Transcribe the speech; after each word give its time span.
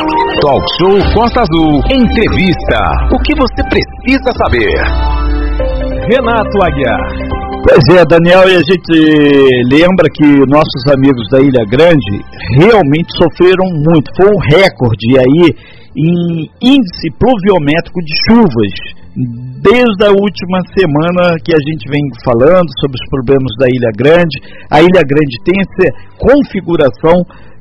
Talk 0.00 0.64
Show 0.80 0.96
Costa 1.12 1.44
Azul. 1.44 1.76
Entrevista. 1.92 2.78
O 3.12 3.18
que 3.20 3.34
você 3.36 3.60
precisa 3.68 4.32
saber? 4.40 4.72
Renato 6.08 6.56
Aguiar. 6.64 7.04
Pois 7.60 7.84
é, 7.98 8.02
Daniel, 8.08 8.48
e 8.48 8.56
a 8.56 8.64
gente 8.64 8.94
lembra 9.68 10.08
que 10.08 10.24
nossos 10.48 10.82
amigos 10.88 11.28
da 11.30 11.40
Ilha 11.40 11.64
Grande 11.68 12.24
realmente 12.56 13.12
sofreram 13.12 13.68
muito. 13.68 14.08
Foi 14.16 14.30
um 14.32 14.40
recorde 14.56 15.18
aí 15.18 15.52
em 15.94 16.48
índice 16.62 17.06
pluviométrico 17.20 18.00
de 18.00 18.14
chuvas. 18.24 18.74
Desde 19.60 20.02
a 20.06 20.12
última 20.16 20.60
semana 20.72 21.36
que 21.44 21.52
a 21.52 21.60
gente 21.60 21.84
vem 21.90 22.00
falando 22.24 22.68
sobre 22.80 22.96
os 22.96 23.06
problemas 23.10 23.52
da 23.58 23.66
Ilha 23.68 23.92
Grande, 23.98 24.36
a 24.70 24.80
Ilha 24.80 25.04
Grande 25.04 25.36
tem 25.44 25.60
essa 25.60 25.92
configuração 26.16 27.20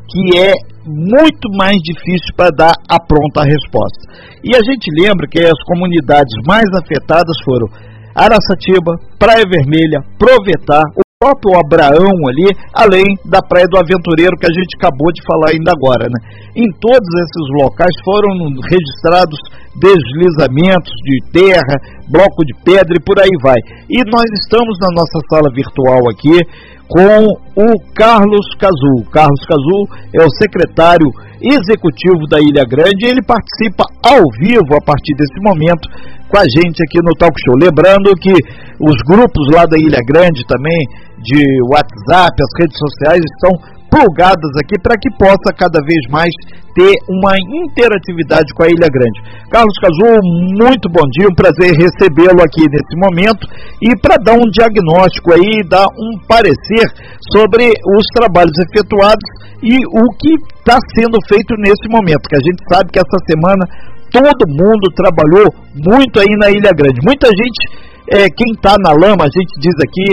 que 0.10 0.38
é 0.38 0.54
muito 0.86 1.48
mais 1.56 1.78
difícil 1.84 2.34
para 2.36 2.50
dar 2.50 2.74
a 2.90 3.00
pronta 3.00 3.46
resposta. 3.46 4.10
E 4.44 4.56
a 4.56 4.62
gente 4.66 4.90
lembra 4.98 5.28
que 5.30 5.40
as 5.40 5.62
comunidades 5.66 6.34
mais 6.48 6.66
afetadas 6.74 7.38
foram 7.46 7.68
Araçatiba, 8.16 8.98
Praia 9.18 9.46
Vermelha, 9.48 10.02
Provetar, 10.18 10.84
o 10.98 11.02
próprio 11.20 11.60
Abraão 11.60 12.16
ali, 12.32 12.48
além 12.74 13.04
da 13.26 13.44
Praia 13.44 13.68
do 13.70 13.78
Aventureiro 13.78 14.40
que 14.40 14.48
a 14.48 14.56
gente 14.56 14.72
acabou 14.80 15.12
de 15.12 15.22
falar 15.28 15.52
ainda 15.52 15.72
agora. 15.76 16.08
Né? 16.08 16.20
Em 16.56 16.68
todos 16.80 17.10
esses 17.22 17.46
locais 17.62 17.92
foram 18.04 18.32
registrados 18.72 19.40
deslizamentos 19.76 20.92
de 21.04 21.18
terra, 21.32 21.76
bloco 22.10 22.44
de 22.44 22.56
pedra 22.64 22.96
e 22.96 23.04
por 23.04 23.20
aí 23.20 23.36
vai. 23.44 23.60
E 23.92 24.00
nós 24.10 24.28
estamos 24.42 24.80
na 24.80 24.90
nossa 24.96 25.20
sala 25.30 25.52
virtual 25.54 26.02
aqui 26.10 26.40
com 26.90 27.22
o 27.56 27.70
Carlos 27.94 28.48
Cazu. 28.58 29.06
Carlos 29.14 29.46
Cazu 29.46 29.80
é 30.18 30.26
o 30.26 30.36
secretário 30.42 31.06
executivo 31.40 32.26
da 32.28 32.42
Ilha 32.42 32.66
Grande 32.66 33.06
e 33.06 33.10
ele 33.10 33.22
participa 33.22 33.86
ao 34.04 34.26
vivo 34.42 34.76
a 34.76 34.82
partir 34.82 35.14
desse 35.16 35.40
momento 35.40 35.88
com 36.28 36.38
a 36.38 36.44
gente 36.44 36.82
aqui 36.84 37.00
no 37.06 37.14
Talk 37.14 37.34
Show. 37.46 37.56
Lembrando 37.62 38.10
que 38.18 38.34
os 38.82 38.98
grupos 39.06 39.48
lá 39.54 39.66
da 39.66 39.78
Ilha 39.78 40.02
Grande 40.04 40.42
também, 40.48 40.82
de 41.22 41.42
WhatsApp, 41.70 42.34
as 42.42 42.54
redes 42.60 42.78
sociais, 42.78 43.22
estão 43.22 43.79
plugadas 43.90 44.52
aqui 44.64 44.80
para 44.82 44.96
que 44.98 45.10
possa 45.18 45.52
cada 45.58 45.82
vez 45.82 46.02
mais 46.10 46.32
ter 46.74 46.94
uma 47.10 47.34
interatividade 47.66 48.54
com 48.54 48.64
a 48.64 48.70
Ilha 48.70 48.88
Grande. 48.88 49.20
Carlos 49.50 49.76
Cazu, 49.82 50.16
muito 50.62 50.88
bom 50.90 51.04
dia, 51.12 51.28
um 51.28 51.36
prazer 51.36 51.74
recebê-lo 51.76 52.40
aqui 52.42 52.64
nesse 52.70 52.96
momento 52.96 53.44
e 53.82 53.90
para 54.00 54.16
dar 54.18 54.38
um 54.38 54.48
diagnóstico 54.54 55.34
aí, 55.34 55.66
dar 55.68 55.88
um 55.90 56.12
parecer 56.28 56.86
sobre 57.34 57.68
os 57.68 58.06
trabalhos 58.14 58.54
efetuados 58.70 59.26
e 59.62 59.76
o 59.76 60.04
que 60.16 60.34
está 60.62 60.78
sendo 60.96 61.18
feito 61.28 61.54
nesse 61.60 61.90
momento, 61.90 62.30
que 62.30 62.38
a 62.38 62.46
gente 62.46 62.64
sabe 62.72 62.92
que 62.92 63.00
essa 63.00 63.20
semana 63.28 63.66
todo 64.12 64.50
mundo 64.50 64.90
trabalhou 64.96 65.54
muito 65.76 66.20
aí 66.20 66.34
na 66.38 66.50
Ilha 66.50 66.72
Grande. 66.74 67.00
Muita 67.04 67.28
gente, 67.28 67.89
é, 68.10 68.26
quem 68.30 68.50
está 68.58 68.74
na 68.82 68.90
lama, 68.90 69.22
a 69.22 69.32
gente 69.32 69.54
diz 69.62 69.76
aqui, 69.86 70.08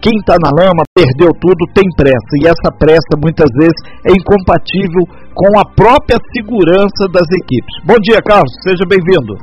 quem 0.00 0.16
está 0.18 0.36
na 0.40 0.48
lama, 0.48 0.82
perdeu 0.96 1.30
tudo, 1.36 1.68
tem 1.76 1.84
pressa. 1.96 2.32
E 2.40 2.48
essa 2.48 2.72
pressa, 2.80 3.12
muitas 3.20 3.48
vezes, 3.54 3.76
é 4.08 4.10
incompatível 4.10 5.04
com 5.36 5.58
a 5.60 5.64
própria 5.76 6.18
segurança 6.32 7.04
das 7.12 7.28
equipes. 7.28 7.74
Bom 7.84 7.96
dia, 8.02 8.20
Carlos. 8.24 8.50
Seja 8.64 8.84
bem-vindo. 8.88 9.36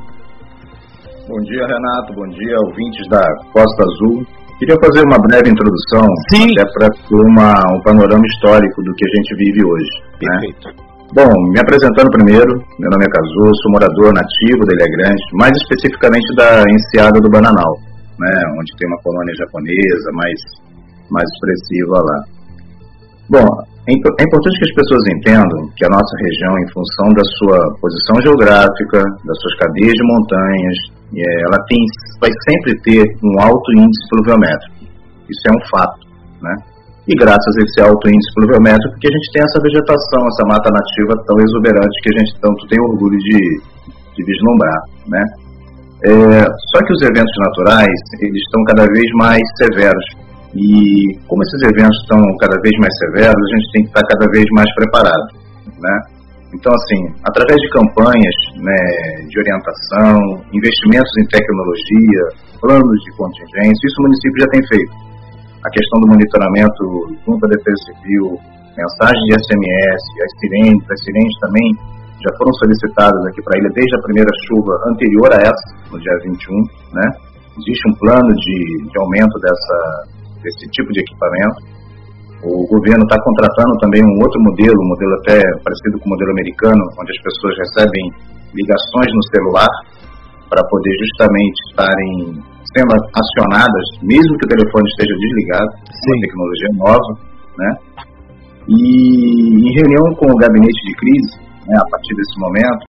Bom 1.30 1.40
dia, 1.46 1.62
Renato. 1.62 2.12
Bom 2.18 2.28
dia, 2.34 2.56
ouvintes 2.66 3.06
da 3.08 3.22
Costa 3.54 3.80
Azul. 3.86 4.26
Queria 4.58 4.76
fazer 4.84 5.00
uma 5.06 5.16
breve 5.16 5.48
introdução, 5.48 6.04
Sim. 6.34 6.50
até 6.58 6.68
para 6.74 6.88
um 7.16 7.80
panorama 7.80 8.26
histórico 8.26 8.82
do 8.82 8.92
que 8.92 9.06
a 9.06 9.12
gente 9.16 9.30
vive 9.38 9.64
hoje. 9.64 9.92
Né? 10.20 10.28
Perfeito. 10.28 10.90
Bom, 11.14 11.30
me 11.50 11.58
apresentando 11.58 12.10
primeiro, 12.10 12.52
meu 12.78 12.90
nome 12.90 13.04
é 13.04 13.08
Cazu, 13.08 13.50
sou 13.62 13.72
morador 13.72 14.12
nativo 14.12 14.62
da 14.66 14.74
Ilha 14.74 14.86
Grande, 14.98 15.22
mais 15.32 15.50
especificamente 15.62 16.28
da 16.36 16.62
Enseada 16.70 17.18
do 17.18 17.30
Bananal 17.30 17.89
né, 18.20 18.32
onde 18.60 18.76
tem 18.76 18.86
uma 18.88 19.00
colônia 19.00 19.34
japonesa 19.40 20.08
mais, 20.12 20.38
mais 21.08 21.26
expressiva 21.32 21.96
lá. 22.04 22.18
Bom, 23.30 23.46
é, 23.88 23.92
é 23.96 24.24
importante 24.28 24.58
que 24.60 24.68
as 24.68 24.76
pessoas 24.76 25.02
entendam 25.16 25.60
que 25.72 25.84
a 25.86 25.90
nossa 25.90 26.14
região, 26.20 26.52
em 26.60 26.68
função 26.68 27.08
da 27.16 27.24
sua 27.40 27.58
posição 27.80 28.16
geográfica, 28.20 29.00
das 29.24 29.36
suas 29.40 29.54
cadeias 29.56 29.94
de 29.96 30.04
montanhas, 30.04 30.78
é, 31.16 31.24
ela 31.48 31.58
tem, 31.64 31.80
vai 32.20 32.30
sempre 32.44 32.76
ter 32.84 33.02
um 33.24 33.40
alto 33.40 33.68
índice 33.72 34.04
pluviométrico. 34.10 34.84
Isso 35.30 35.44
é 35.48 35.52
um 35.56 35.62
fato, 35.72 36.04
né? 36.42 36.54
E 37.08 37.14
graças 37.16 37.54
a 37.56 37.62
esse 37.64 37.80
alto 37.80 38.06
índice 38.06 38.34
pluviométrico 38.34 38.98
que 39.00 39.08
a 39.08 39.14
gente 39.14 39.28
tem 39.32 39.42
essa 39.42 39.58
vegetação, 39.62 40.20
essa 40.28 40.44
mata 40.46 40.68
nativa 40.70 41.14
tão 41.26 41.36
exuberante 41.40 41.96
que 42.02 42.10
a 42.12 42.18
gente 42.20 42.32
tanto 42.38 42.66
tem 42.68 42.78
orgulho 42.82 43.18
de, 43.18 43.40
de 44.14 44.20
vislumbrar, 44.22 44.80
né? 45.08 45.22
É, 46.00 46.44
só 46.72 46.78
que 46.80 46.92
os 46.94 47.02
eventos 47.02 47.36
naturais, 47.44 48.00
eles 48.20 48.40
estão 48.40 48.64
cada 48.64 48.86
vez 48.88 49.08
mais 49.20 49.42
severos. 49.56 50.06
E 50.54 51.14
como 51.28 51.42
esses 51.42 51.62
eventos 51.62 51.96
estão 52.02 52.18
cada 52.40 52.58
vez 52.60 52.74
mais 52.80 52.94
severos, 52.98 53.36
a 53.36 53.56
gente 53.56 53.72
tem 53.72 53.82
que 53.84 53.88
estar 53.88 54.04
cada 54.08 54.26
vez 54.32 54.44
mais 54.52 54.74
preparado, 54.74 55.28
né? 55.78 55.96
Então, 56.52 56.72
assim, 56.74 57.00
através 57.22 57.60
de 57.60 57.68
campanhas 57.70 58.36
né, 58.58 58.80
de 59.28 59.38
orientação, 59.38 60.42
investimentos 60.50 61.12
em 61.22 61.26
tecnologia, 61.30 62.22
planos 62.60 62.98
de 63.06 63.10
contingência, 63.14 63.86
isso 63.86 63.98
o 64.00 64.02
município 64.02 64.40
já 64.40 64.48
tem 64.50 64.62
feito. 64.66 64.92
A 65.62 65.70
questão 65.70 66.00
do 66.00 66.08
monitoramento 66.08 66.82
junto 67.22 67.46
à 67.46 67.48
Defesa 67.54 67.78
Civil, 67.86 68.34
mensagens 68.74 69.24
de 69.30 69.34
SMS, 69.46 70.02
as 70.26 70.32
sirenes, 70.40 70.82
as 70.90 71.00
sirenes 71.04 71.36
também 71.38 71.68
já 72.20 72.30
foram 72.36 72.52
solicitadas 72.60 73.20
aqui 73.32 73.40
para 73.42 73.56
a 73.56 73.60
ilha 73.60 73.72
desde 73.72 73.94
a 73.96 74.04
primeira 74.04 74.32
chuva 74.44 74.72
anterior 74.92 75.30
a 75.32 75.40
essa, 75.40 75.66
no 75.88 75.96
dia 75.96 76.16
21, 76.24 76.36
né? 76.92 77.06
Existe 77.56 77.84
um 77.88 77.94
plano 77.96 78.30
de, 78.36 78.56
de 78.88 78.96
aumento 79.00 79.36
dessa, 79.40 79.78
desse 80.44 80.64
tipo 80.70 80.92
de 80.92 81.00
equipamento. 81.00 81.80
O 82.40 82.64
governo 82.68 83.04
está 83.04 83.16
contratando 83.20 83.74
também 83.80 84.00
um 84.00 84.16
outro 84.20 84.40
modelo, 84.40 84.76
um 84.80 84.90
modelo 84.96 85.14
até 85.20 85.36
parecido 85.60 86.00
com 86.00 86.08
o 86.08 86.12
modelo 86.12 86.32
americano, 86.32 86.82
onde 86.96 87.12
as 87.12 87.20
pessoas 87.20 87.54
recebem 87.68 88.04
ligações 88.56 89.10
no 89.12 89.24
celular 89.28 89.72
para 90.48 90.64
poder 90.64 90.94
justamente 91.04 91.58
estarem 91.68 92.12
sendo 92.72 92.92
acionadas, 93.12 93.86
mesmo 94.02 94.36
que 94.38 94.46
o 94.46 94.52
telefone 94.56 94.86
esteja 94.88 95.14
desligado, 95.14 95.70
Sim. 95.88 96.10
uma 96.10 96.20
tecnologia 96.20 96.70
nova, 96.76 97.10
né? 97.58 97.70
E 98.68 99.68
em 99.68 99.72
reunião 99.74 100.14
com 100.16 100.26
o 100.26 100.36
gabinete 100.36 100.80
de 100.86 100.94
crise, 100.96 101.39
né, 101.70 101.76
a 101.78 101.86
partir 101.86 102.12
desse 102.18 102.36
momento, 102.42 102.82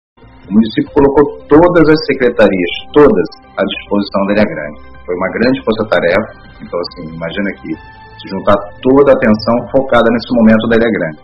o 0.50 0.52
município 0.58 0.90
colocou 0.98 1.24
todas 1.46 1.86
as 1.86 2.00
secretarias, 2.10 2.72
todas, 2.92 3.28
à 3.56 3.62
disposição 3.62 4.22
da 4.26 4.34
Ilha 4.34 4.48
Grande. 4.50 4.78
Foi 5.06 5.16
uma 5.16 5.30
grande 5.38 5.58
força-tarefa, 5.62 6.30
então, 6.60 6.78
assim, 6.82 7.14
imagina 7.14 7.50
que 7.62 7.70
se 7.72 8.26
juntar 8.34 8.58
toda 8.82 9.14
a 9.14 9.16
atenção 9.16 9.56
focada 9.70 10.08
nesse 10.10 10.30
momento 10.34 10.66
da 10.68 10.76
Ilha 10.82 10.92
Grande. 10.98 11.20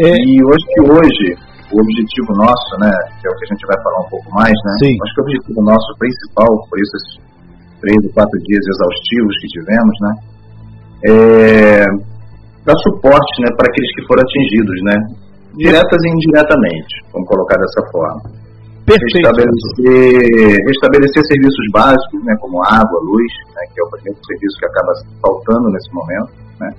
É... 0.00 0.10
E 0.24 0.34
hoje 0.40 0.64
que 0.72 0.80
hoje, 0.88 1.26
o 1.68 1.76
objetivo 1.78 2.32
nosso, 2.40 2.70
né, 2.80 2.92
que 3.20 3.28
é 3.28 3.30
o 3.30 3.36
que 3.36 3.44
a 3.44 3.50
gente 3.52 3.64
vai 3.68 3.78
falar 3.84 4.00
um 4.00 4.10
pouco 4.10 4.28
mais, 4.32 4.56
né, 4.56 4.72
Sim. 4.82 4.94
acho 4.96 5.12
que 5.14 5.20
o 5.20 5.24
objetivo 5.28 5.60
nosso 5.62 5.90
principal, 6.00 6.50
por 6.64 6.76
isso 6.80 6.92
esses 6.96 7.12
três 7.80 8.00
ou 8.08 8.12
quatro 8.12 8.36
dias 8.44 8.64
exaustivos 8.72 9.34
que 9.40 9.48
tivemos, 9.52 9.96
né, 10.00 10.12
é 11.00 11.84
dar 12.64 12.76
suporte, 12.84 13.34
né, 13.40 13.48
para 13.56 13.68
aqueles 13.68 13.90
que 13.94 14.06
foram 14.06 14.22
atingidos, 14.24 14.78
né, 14.84 14.96
diretas 15.56 16.00
e 16.04 16.08
indiretamente, 16.08 16.92
vamos 17.12 17.28
colocar 17.28 17.56
dessa 17.58 17.82
forma. 17.90 18.22
Perfeito. 18.86 19.22
Restabelecer, 19.22 20.56
restabelecer 20.66 21.22
serviços 21.26 21.66
básicos, 21.72 22.24
né, 22.24 22.34
como 22.40 22.62
água, 22.64 22.98
luz, 23.06 23.32
né, 23.54 23.62
que 23.70 23.80
é 23.80 23.84
o 23.84 23.90
primeiro 23.90 24.18
serviço 24.26 24.56
que 24.58 24.66
acaba 24.66 24.92
faltando 25.22 25.70
nesse 25.70 25.90
momento. 25.94 26.32
Né. 26.58 26.70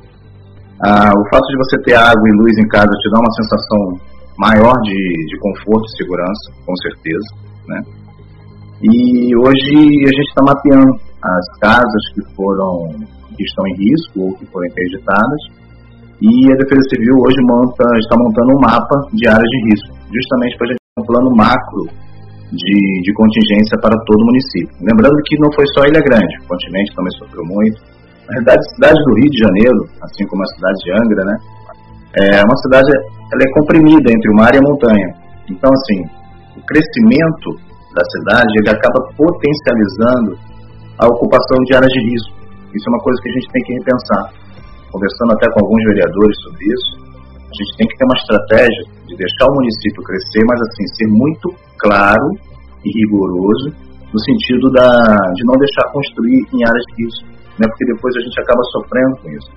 Ah, 0.83 1.11
o 1.15 1.23
fato 1.29 1.47
de 1.47 1.57
você 1.57 1.77
ter 1.83 1.95
água 1.95 2.27
e 2.27 2.37
luz 2.41 2.57
em 2.57 2.67
casa 2.67 2.89
te 2.89 3.09
dá 3.11 3.19
uma 3.19 3.33
sensação 3.39 3.81
maior 4.37 4.73
de, 4.81 4.97
de 4.97 5.35
conforto 5.39 5.85
e 5.85 5.97
segurança, 5.97 6.45
com 6.65 6.75
certeza. 6.77 7.29
Né. 7.67 7.79
E 8.81 9.35
hoje 9.37 9.77
a 10.03 10.11
gente 10.11 10.29
está 10.29 10.41
mapeando 10.43 10.91
as 11.21 11.59
casas 11.59 12.03
que 12.15 12.35
foram 12.35 12.89
que 13.37 13.43
estão 13.43 13.65
em 13.67 13.75
risco 13.77 14.19
ou 14.19 14.33
que 14.35 14.45
foram 14.47 14.67
interditadas 14.67 15.60
e 16.21 16.53
a 16.53 16.55
Defesa 16.55 16.85
Civil 16.93 17.17
hoje 17.25 17.41
monta, 17.49 17.81
está 17.97 18.13
montando 18.13 18.53
um 18.53 18.61
mapa 18.61 18.93
de 19.09 19.25
áreas 19.25 19.41
de 19.41 19.59
risco, 19.73 19.89
justamente 20.13 20.53
para 20.53 20.65
a 20.65 20.69
gente 20.69 20.85
ter 20.85 21.01
um 21.01 21.07
plano 21.09 21.29
macro 21.33 21.83
de, 22.53 22.77
de 23.01 23.11
contingência 23.17 23.73
para 23.81 23.97
todo 24.05 24.21
o 24.21 24.29
município. 24.29 24.69
Lembrando 24.85 25.17
que 25.25 25.33
não 25.41 25.49
foi 25.57 25.65
só 25.73 25.81
Ilha 25.89 25.97
Grande, 25.97 26.33
o 26.45 26.47
continente 26.47 26.93
também 26.93 27.13
sofreu 27.17 27.41
muito. 27.49 27.81
Na 28.29 28.37
realidade, 28.37 28.61
a 28.61 28.71
cidade 28.77 28.99
do 29.01 29.13
Rio 29.17 29.29
de 29.33 29.39
Janeiro, 29.41 29.79
assim 30.05 30.23
como 30.29 30.45
a 30.45 30.49
cidade 30.53 30.77
de 30.85 30.89
Angra, 30.93 31.23
né, 31.25 31.35
é 32.21 32.25
uma 32.45 32.57
cidade 32.69 32.85
ela 32.85 33.41
é 33.41 33.49
comprimida 33.57 34.07
entre 34.13 34.27
o 34.29 34.37
mar 34.37 34.53
e 34.53 34.61
a 34.61 34.67
montanha. 34.67 35.09
Então, 35.49 35.71
assim, 35.73 35.99
o 36.53 36.61
crescimento 36.69 37.49
da 37.97 38.03
cidade 38.05 38.51
ele 38.61 38.69
acaba 38.69 38.99
potencializando 39.17 40.37
a 41.01 41.07
ocupação 41.07 41.57
de 41.65 41.73
áreas 41.73 41.89
de 41.89 42.01
risco. 42.13 42.35
Isso 42.77 42.85
é 42.85 42.91
uma 42.93 43.01
coisa 43.01 43.17
que 43.23 43.29
a 43.29 43.33
gente 43.33 43.47
tem 43.49 43.63
que 43.63 43.73
repensar 43.73 44.40
conversando 44.91 45.31
até 45.33 45.47
com 45.51 45.65
alguns 45.65 45.83
vereadores 45.89 46.35
sobre 46.43 46.63
isso, 46.67 46.91
a 47.39 47.55
gente 47.55 47.71
tem 47.77 47.87
que 47.87 47.97
ter 47.97 48.05
uma 48.05 48.19
estratégia 48.19 48.83
de 48.85 49.01
de 49.11 49.17
deixar 49.19 49.45
o 49.51 49.55
município 49.59 50.01
crescer, 50.03 50.41
mas 50.47 50.59
assim, 50.71 50.85
ser 50.95 51.07
muito 51.11 51.47
claro 51.83 52.27
e 52.83 52.89
rigoroso 53.03 53.75
no 54.11 54.19
sentido 54.23 54.71
da, 54.71 54.87
de 55.35 55.43
não 55.43 55.55
deixar 55.59 55.83
construir 55.91 56.39
em 56.51 56.59
áreas 56.63 56.85
de 56.91 57.03
risco, 57.03 57.27
né, 57.59 57.67
porque 57.67 57.85
depois 57.91 58.15
a 58.15 58.21
gente 58.23 58.37
acaba 58.39 58.63
sofrendo 58.71 59.13
com 59.19 59.27
isso. 59.35 59.51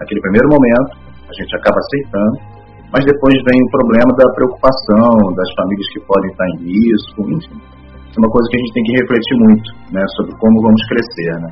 Naquele 0.00 0.20
primeiro 0.20 0.48
momento, 0.48 0.92
a 1.28 1.34
gente 1.40 1.52
acaba 1.56 1.76
aceitando, 1.76 2.36
mas 2.92 3.04
depois 3.04 3.34
vem 3.48 3.58
o 3.60 3.70
problema 3.72 4.12
da 4.16 4.28
preocupação 4.32 5.12
das 5.36 5.48
famílias 5.56 5.88
que 5.92 6.00
podem 6.04 6.30
estar 6.30 6.46
em 6.48 6.58
risco, 6.64 7.20
enfim. 7.32 7.58
Isso 8.08 8.16
é 8.16 8.20
uma 8.20 8.32
coisa 8.32 8.48
que 8.48 8.56
a 8.56 8.60
gente 8.60 8.72
tem 8.72 8.84
que 8.84 8.94
refletir 8.96 9.36
muito 9.44 9.68
né, 9.92 10.04
sobre 10.16 10.32
como 10.40 10.62
vamos 10.62 10.82
crescer. 10.88 11.32
Né. 11.44 11.50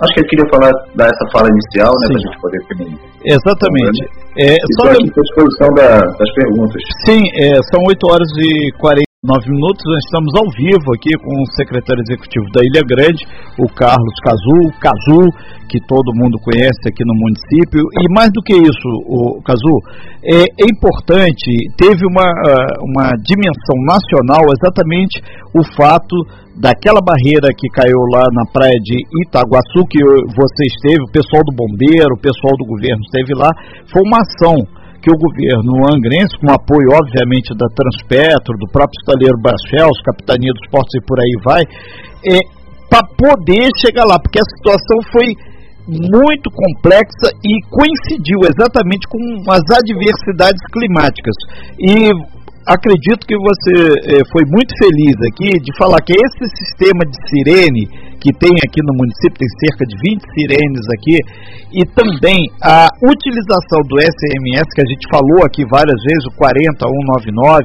Acho 0.00 0.14
que 0.14 0.20
eu 0.20 0.28
queria 0.28 0.48
falar, 0.50 0.72
dar 0.94 1.06
essa 1.06 1.26
fala 1.32 1.48
inicial, 1.50 1.90
né, 1.90 2.06
para 2.06 2.16
a 2.16 2.20
gente 2.20 2.40
poder 2.40 2.60
terminar. 2.68 2.98
Exatamente. 3.24 4.00
É, 4.38 4.54
só 4.78 4.90
à 4.90 4.94
disposição 4.94 5.74
da, 5.74 5.98
das 5.98 6.32
perguntas. 6.34 6.82
Sim, 7.04 7.22
é, 7.34 7.58
são 7.74 7.82
8 7.88 8.06
horas 8.06 8.28
e 8.38 8.72
40 8.78 9.07
Nove 9.26 9.50
minutos, 9.50 9.82
nós 9.82 9.98
estamos 10.06 10.30
ao 10.38 10.46
vivo 10.54 10.94
aqui 10.94 11.10
com 11.18 11.42
o 11.42 11.50
secretário 11.58 11.98
executivo 12.06 12.46
da 12.54 12.62
Ilha 12.62 12.86
Grande, 12.86 13.26
o 13.58 13.66
Carlos 13.66 14.14
Cazu, 14.22 14.70
Cazu, 14.78 15.26
que 15.66 15.82
todo 15.90 16.14
mundo 16.14 16.38
conhece 16.38 16.86
aqui 16.86 17.02
no 17.02 17.18
município. 17.18 17.82
E 17.98 18.06
mais 18.14 18.30
do 18.30 18.38
que 18.46 18.54
isso, 18.54 18.88
o 19.10 19.42
Cazu, 19.42 19.74
é, 20.22 20.46
é 20.46 20.66
importante, 20.70 21.50
teve 21.74 22.06
uma, 22.06 22.22
ah, 22.22 22.70
uma 22.78 23.10
dimensão 23.26 23.74
nacional 23.90 24.46
exatamente 24.54 25.18
o 25.50 25.66
fato 25.74 26.14
daquela 26.54 27.02
barreira 27.02 27.50
que 27.50 27.66
caiu 27.74 27.98
lá 28.14 28.22
na 28.30 28.46
praia 28.54 28.78
de 28.78 29.02
Itaguaçu, 29.26 29.82
que 29.90 29.98
você 30.30 30.62
esteve, 30.70 31.02
o 31.02 31.10
pessoal 31.10 31.42
do 31.42 31.58
bombeiro, 31.58 32.14
o 32.14 32.22
pessoal 32.22 32.54
do 32.54 32.70
governo 32.70 33.02
esteve 33.02 33.34
lá, 33.34 33.50
foi 33.90 33.98
uma 34.06 34.22
ação 34.22 34.77
que 35.02 35.10
o 35.10 35.18
governo 35.18 35.86
angrense, 35.94 36.34
com 36.40 36.50
apoio, 36.50 36.90
obviamente, 36.92 37.54
da 37.54 37.66
Transpetro, 37.70 38.58
do 38.58 38.66
próprio 38.70 38.98
estaleiro 38.98 39.38
Brasfels, 39.40 40.02
Capitania 40.02 40.52
dos 40.52 40.66
Portos 40.70 40.94
e 40.94 41.04
por 41.06 41.18
aí 41.18 41.34
vai, 41.44 41.62
é, 42.26 42.38
para 42.90 43.06
poder 43.16 43.68
chegar 43.78 44.04
lá, 44.04 44.18
porque 44.18 44.40
a 44.40 44.50
situação 44.56 44.98
foi 45.12 45.28
muito 45.88 46.50
complexa 46.52 47.32
e 47.40 47.64
coincidiu 47.72 48.44
exatamente 48.44 49.08
com 49.08 49.18
as 49.48 49.64
adversidades 49.72 50.60
climáticas. 50.70 51.34
E 51.80 52.12
acredito 52.68 53.24
que 53.24 53.36
você 53.38 54.20
eh, 54.20 54.24
foi 54.30 54.44
muito 54.44 54.76
feliz 54.76 55.16
aqui 55.32 55.58
de 55.58 55.72
falar 55.78 55.96
que 56.04 56.12
esse 56.12 56.44
sistema 56.60 57.00
de 57.08 57.16
sirene 57.28 57.88
que 58.18 58.34
tem 58.34 58.54
aqui 58.66 58.82
no 58.82 58.94
município, 58.98 59.38
tem 59.38 59.50
cerca 59.62 59.86
de 59.86 59.94
20 59.94 60.22
sirenes 60.34 60.84
aqui, 60.98 61.16
e 61.74 61.82
também 61.94 62.40
a 62.62 62.90
utilização 63.06 63.80
do 63.86 63.96
SMS, 63.98 64.66
que 64.74 64.82
a 64.82 64.88
gente 64.90 65.04
falou 65.10 65.46
aqui 65.46 65.62
várias 65.70 65.98
vezes, 66.02 66.24
o 66.26 66.34
40199, 66.34 67.62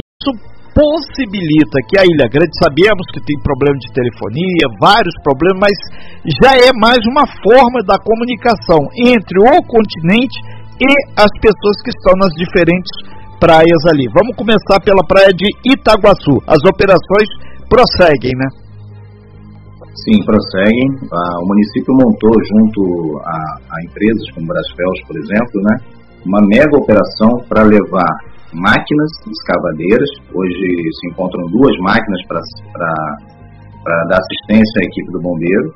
isso 0.00 0.32
possibilita 0.76 1.80
que 1.88 1.96
a 1.96 2.04
Ilha 2.04 2.28
Grande, 2.28 2.52
sabemos 2.60 3.04
que 3.12 3.20
tem 3.24 3.36
problema 3.40 3.76
de 3.80 3.88
telefonia, 3.96 4.76
vários 4.80 5.16
problemas, 5.24 5.56
mas 5.60 5.76
já 6.44 6.52
é 6.52 6.68
mais 6.76 7.00
uma 7.08 7.24
forma 7.40 7.80
da 7.88 7.96
comunicação 7.96 8.80
entre 9.00 9.40
o 9.40 9.56
continente 9.64 10.36
e 10.76 10.88
as 11.16 11.32
pessoas 11.40 11.76
que 11.80 11.88
estão 11.88 12.12
nas 12.20 12.32
diferentes 12.36 12.92
praias 13.40 13.82
ali. 13.88 14.04
Vamos 14.12 14.36
começar 14.36 14.80
pela 14.84 15.00
praia 15.08 15.32
de 15.32 15.48
Itaguaçu. 15.64 16.36
As 16.44 16.60
operações 16.68 17.28
prosseguem, 17.68 18.32
né? 18.36 18.65
Sim, 20.04 20.20
prosseguem. 20.24 20.88
Ah, 21.08 21.40
o 21.40 21.46
município 21.48 21.94
montou 21.96 22.34
junto 22.36 23.18
a, 23.24 23.36
a 23.72 23.76
empresas 23.88 24.28
como 24.34 24.46
Brasfels, 24.46 25.00
por 25.08 25.16
exemplo, 25.16 25.56
né, 25.64 25.74
uma 26.26 26.40
mega 26.52 26.76
operação 26.76 27.40
para 27.48 27.64
levar 27.64 28.12
máquinas 28.52 29.10
escavadeiras. 29.24 30.10
Hoje 30.34 30.66
se 31.00 31.04
encontram 31.08 31.48
duas 31.48 31.74
máquinas 31.80 32.20
para 32.28 32.40
dar 34.12 34.20
assistência 34.20 34.76
à 34.80 34.84
equipe 34.84 35.12
do 35.12 35.20
bombeiro 35.22 35.72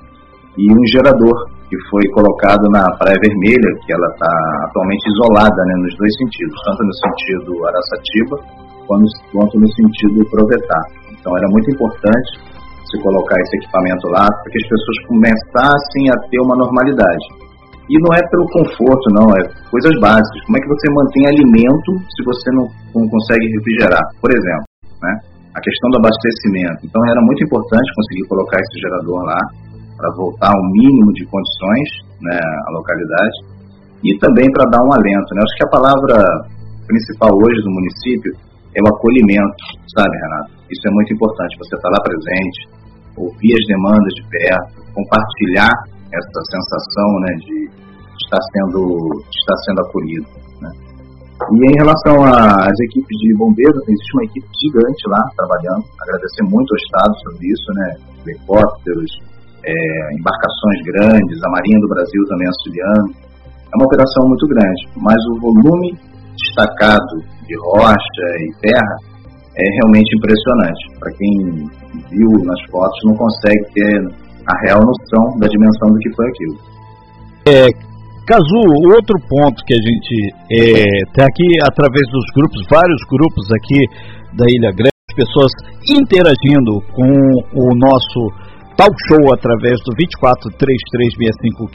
e 0.59 0.69
um 0.69 0.85
gerador 0.93 1.49
que 1.71 1.79
foi 1.89 2.03
colocado 2.13 2.67
na 2.75 2.83
Praia 2.99 3.17
Vermelha, 3.25 3.71
que 3.87 3.93
ela 3.95 4.09
está 4.11 4.33
atualmente 4.67 5.07
isolada 5.17 5.61
né, 5.65 5.75
nos 5.87 5.95
dois 5.97 6.13
sentidos, 6.19 6.59
tanto 6.67 6.83
no 6.83 6.95
sentido 6.99 7.51
Araçatiba 7.65 8.37
quanto, 8.87 9.55
no 9.57 9.69
sentido 9.71 10.29
Provetá. 10.29 10.81
Então 11.15 11.31
era 11.39 11.47
muito 11.49 11.71
importante 11.71 12.50
se 12.91 12.97
colocar 13.01 13.39
esse 13.41 13.57
equipamento 13.57 14.07
lá 14.11 14.27
para 14.27 14.49
que 14.51 14.59
as 14.59 14.69
pessoas 14.69 14.99
começassem 15.07 16.03
a 16.11 16.17
ter 16.29 16.41
uma 16.43 16.57
normalidade. 16.59 17.27
E 17.91 17.95
não 17.99 18.11
é 18.15 18.23
pelo 18.31 18.47
conforto, 18.55 19.07
não, 19.15 19.27
é 19.35 19.41
coisas 19.67 19.95
básicas. 19.99 20.39
Como 20.47 20.57
é 20.57 20.61
que 20.63 20.71
você 20.71 20.87
mantém 20.95 21.23
alimento 21.27 21.91
se 22.07 22.21
você 22.23 22.49
não, 22.55 22.67
não 22.95 23.07
consegue 23.11 23.47
refrigerar? 23.59 24.05
Por 24.23 24.31
exemplo, 24.31 24.67
né? 25.03 25.13
a 25.55 25.61
questão 25.61 25.91
do 25.91 25.99
abastecimento. 25.99 26.87
Então 26.87 27.01
era 27.11 27.21
muito 27.23 27.43
importante 27.43 27.91
conseguir 27.95 28.25
colocar 28.31 28.59
esse 28.63 28.77
gerador 28.79 29.27
lá 29.27 29.41
para 29.99 30.11
voltar 30.15 30.55
ao 30.55 30.63
mínimo 30.71 31.11
de 31.19 31.27
condições 31.27 31.89
né, 32.23 32.39
à 32.39 32.69
localidade 32.71 33.37
e 34.07 34.17
também 34.23 34.47
para 34.55 34.71
dar 34.71 34.83
um 34.87 34.93
alento. 34.95 35.29
Né? 35.35 35.43
Acho 35.43 35.57
que 35.59 35.67
a 35.67 35.75
palavra 35.75 36.15
principal 36.87 37.31
hoje 37.35 37.59
do 37.67 37.71
município 37.75 38.33
é 38.71 38.81
o 38.83 38.89
acolhimento, 38.89 39.63
sabe, 39.99 40.15
Renato? 40.15 40.51
Isso 40.71 40.85
é 40.87 40.93
muito 40.95 41.11
importante. 41.15 41.59
Você 41.59 41.75
estar 41.75 41.91
tá 41.91 41.95
lá 41.95 42.01
presente, 42.07 42.59
ouvir 43.21 43.53
as 43.55 43.65
demandas 43.69 44.13
de 44.17 44.25
perto, 44.29 44.81
compartilhar 44.95 45.75
essa 46.11 46.41
sensação 46.51 47.09
né, 47.21 47.33
de 47.45 47.57
estar 48.25 48.43
sendo, 48.53 49.23
estar 49.31 49.57
sendo 49.65 49.81
acolhido. 49.87 50.29
Né? 50.61 50.71
E 51.41 51.73
em 51.73 51.77
relação 51.79 52.17
às 52.25 52.77
equipes 52.91 53.17
de 53.19 53.35
bombeiros, 53.37 53.81
existe 53.89 54.11
uma 54.15 54.25
equipe 54.25 54.49
gigante 54.61 55.03
lá 55.09 55.23
trabalhando. 55.37 55.85
Agradecer 56.03 56.45
muito 56.49 56.69
ao 56.73 56.81
Estado 56.85 57.15
sobre 57.25 57.43
isso, 57.49 57.69
né? 57.75 57.89
helicópteros, 58.27 59.11
é, 59.65 59.73
embarcações 60.17 60.81
grandes, 60.85 61.37
a 61.45 61.51
Marinha 61.51 61.81
do 61.81 61.89
Brasil 61.89 62.23
também 62.29 62.49
auxiliando. 62.49 63.13
É 63.71 63.75
uma 63.77 63.87
operação 63.87 64.29
muito 64.29 64.47
grande, 64.49 64.83
mas 64.99 65.19
o 65.31 65.41
volume 65.41 65.97
destacado 66.37 67.15
de 67.47 67.55
rocha 67.59 68.27
e 68.41 68.49
terra 68.61 68.97
é 69.57 69.67
realmente 69.81 70.11
impressionante. 70.17 70.83
Para 70.99 71.13
quem 71.13 71.31
viu 72.11 72.31
nas 72.45 72.61
fotos, 72.71 72.99
não 73.05 73.15
consegue 73.15 73.65
ter 73.75 73.99
a 74.47 74.55
real 74.67 74.81
noção 74.81 75.39
da 75.39 75.47
dimensão 75.47 75.89
do 75.89 75.99
que 75.99 76.15
foi 76.15 76.27
aquilo. 76.29 76.57
É, 77.47 77.67
Cazu, 78.27 78.63
outro 78.95 79.19
ponto 79.29 79.65
que 79.65 79.75
a 79.75 79.83
gente 79.83 80.15
é, 80.55 80.85
tem 81.15 81.25
aqui 81.25 81.49
através 81.67 82.07
dos 82.13 82.25
grupos, 82.37 82.63
vários 82.71 83.03
grupos 83.11 83.45
aqui 83.51 83.81
da 84.39 84.47
Ilha 84.47 84.71
Grande, 84.71 84.91
pessoas 85.17 85.51
interagindo 85.89 86.79
com 86.95 87.11
o 87.59 87.75
nosso 87.75 88.21
talk 88.77 88.95
show 89.09 89.35
através 89.35 89.83
do 89.83 89.93
24 89.99 90.47
3365 90.57 91.69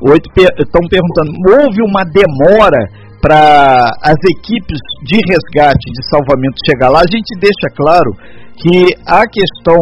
1588 0.00 0.64
estão 0.64 0.80
perguntando, 0.88 1.28
houve 1.60 1.82
uma 1.84 2.02
demora 2.08 2.80
para 3.20 3.92
as 4.00 4.16
equipes 4.32 4.80
de 5.04 5.20
resgate, 5.28 5.92
de 5.92 6.02
salvamento 6.08 6.56
chegar 6.64 6.88
lá? 6.88 7.00
A 7.04 7.10
gente 7.10 7.36
deixa 7.36 7.68
claro 7.76 8.10
que 8.60 8.92
a 9.06 9.24
questão 9.24 9.80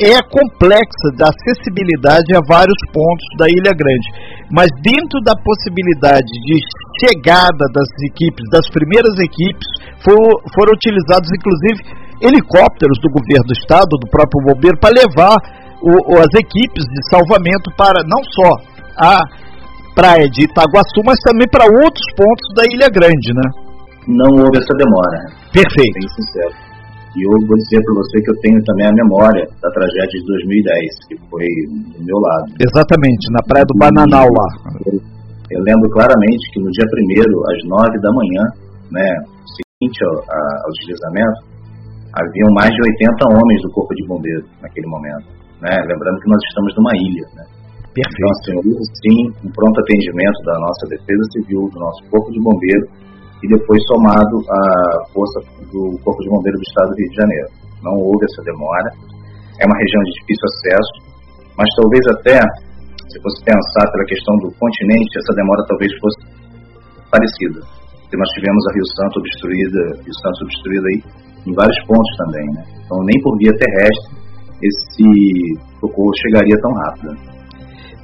é 0.00 0.16
complexa 0.28 1.08
da 1.16 1.28
acessibilidade 1.28 2.28
a 2.36 2.40
vários 2.48 2.76
pontos 2.92 3.26
da 3.38 3.48
Ilha 3.48 3.72
Grande, 3.72 4.08
mas 4.52 4.68
dentro 4.84 5.20
da 5.24 5.32
possibilidade 5.36 6.28
de 6.44 6.56
chegada 7.00 7.64
das 7.72 7.88
equipes, 8.08 8.44
das 8.50 8.68
primeiras 8.68 9.16
equipes, 9.20 9.68
foram, 10.04 10.36
foram 10.52 10.72
utilizados 10.72 11.28
inclusive 11.32 11.80
helicópteros 12.20 12.96
do 13.00 13.08
governo 13.12 13.44
do 13.44 13.56
estado, 13.56 13.96
do 14.00 14.08
próprio 14.08 14.40
bombeiro, 14.44 14.76
para 14.80 14.96
levar 14.96 15.36
o, 15.80 16.16
as 16.20 16.32
equipes 16.36 16.84
de 16.84 17.00
salvamento 17.08 17.68
para 17.76 18.00
não 18.04 18.20
só 18.36 18.50
a 18.96 19.20
praia 19.94 20.28
de 20.28 20.44
Itaguaçu, 20.44 21.00
mas 21.04 21.16
também 21.24 21.48
para 21.48 21.64
outros 21.64 22.06
pontos 22.16 22.48
da 22.56 22.64
Ilha 22.68 22.88
Grande, 22.88 23.32
né? 23.32 23.48
Não 24.08 24.44
houve 24.44 24.60
essa 24.60 24.72
demora. 24.76 25.18
Perfeito. 25.52 25.96
Bem 26.00 26.08
sincero. 26.16 26.65
E 27.16 27.24
eu 27.24 27.32
vou 27.48 27.56
dizer 27.56 27.80
para 27.80 27.96
você 27.96 28.20
que 28.20 28.28
eu 28.28 28.38
tenho 28.44 28.60
também 28.68 28.86
a 28.92 28.92
memória 28.92 29.48
da 29.56 29.70
tragédia 29.72 30.20
de 30.20 30.26
2010, 30.28 31.08
que 31.08 31.16
foi 31.32 31.48
do 31.96 32.04
meu 32.04 32.18
lado. 32.20 32.52
Exatamente, 32.60 33.32
na 33.32 33.40
praia 33.48 33.64
do 33.64 33.72
Bananal 33.80 34.28
lá. 34.28 34.48
Eu 35.48 35.60
lembro 35.64 35.88
claramente 35.96 36.44
que 36.52 36.60
no 36.60 36.68
dia 36.68 36.84
1 36.84 37.56
às 37.56 37.60
9 37.64 38.04
da 38.04 38.12
manhã, 38.12 38.42
né, 38.92 39.08
seguinte 39.48 39.96
ao, 40.04 40.14
ao 40.28 40.70
deslizamento, 40.76 41.40
haviam 42.20 42.50
mais 42.52 42.68
de 42.68 42.80
80 42.84 43.32
homens 43.32 43.60
do 43.64 43.70
Corpo 43.72 43.94
de 43.96 44.04
Bombeiros 44.04 44.48
naquele 44.60 44.88
momento. 44.88 45.28
Né? 45.64 45.72
Lembrando 45.72 46.20
que 46.20 46.28
nós 46.28 46.42
estamos 46.52 46.72
numa 46.76 46.92
ilha. 47.00 47.26
Né? 47.32 47.44
Então, 47.96 48.28
assim, 48.28 48.52
sim 49.00 49.18
um 49.40 49.50
pronto 49.56 49.80
atendimento 49.80 50.38
da 50.44 50.60
nossa 50.60 50.84
Defesa 50.92 51.24
Civil, 51.32 51.64
do 51.72 51.80
nosso 51.80 52.00
Corpo 52.12 52.28
de 52.28 52.40
Bombeiros, 52.44 52.88
e 53.42 53.48
depois 53.48 53.80
somado 53.88 54.36
à 54.48 54.62
força 55.12 55.40
do 55.72 55.98
Corpo 56.00 56.20
de 56.22 56.28
Bombeiros 56.30 56.60
do 56.60 56.68
Estado 56.68 56.88
do 56.90 56.96
Rio 56.96 57.10
de 57.10 57.16
Janeiro. 57.16 57.48
Não 57.82 57.94
houve 58.00 58.24
essa 58.24 58.42
demora. 58.42 58.90
É 59.60 59.64
uma 59.66 59.76
região 59.76 60.02
de 60.04 60.12
difícil 60.20 60.46
acesso, 60.48 60.94
mas 61.56 61.68
talvez 61.76 62.04
até, 62.16 62.38
se 63.08 63.16
fosse 63.20 63.38
pensar 63.44 63.84
pela 63.92 64.04
questão 64.08 64.34
do 64.40 64.48
continente, 64.56 65.18
essa 65.20 65.32
demora 65.36 65.64
talvez 65.68 65.90
fosse 66.00 66.20
parecida. 67.10 67.60
nós 68.16 68.30
tivemos 68.36 68.62
a 68.66 68.72
Rio 68.72 68.86
Santo 68.96 69.14
obstruída, 69.20 69.80
Rio 70.00 70.16
Santo 70.20 70.38
obstruída 70.44 70.86
aí 70.88 70.98
em 71.46 71.52
vários 71.54 71.78
pontos 71.86 72.12
também, 72.18 72.46
né? 72.56 72.62
Então 72.84 72.98
nem 73.04 73.16
por 73.22 73.36
via 73.38 73.52
terrestre 73.52 74.26
esse 74.62 75.08
socorro 75.80 76.10
chegaria 76.24 76.56
tão 76.60 76.72
rápido. 76.72 77.36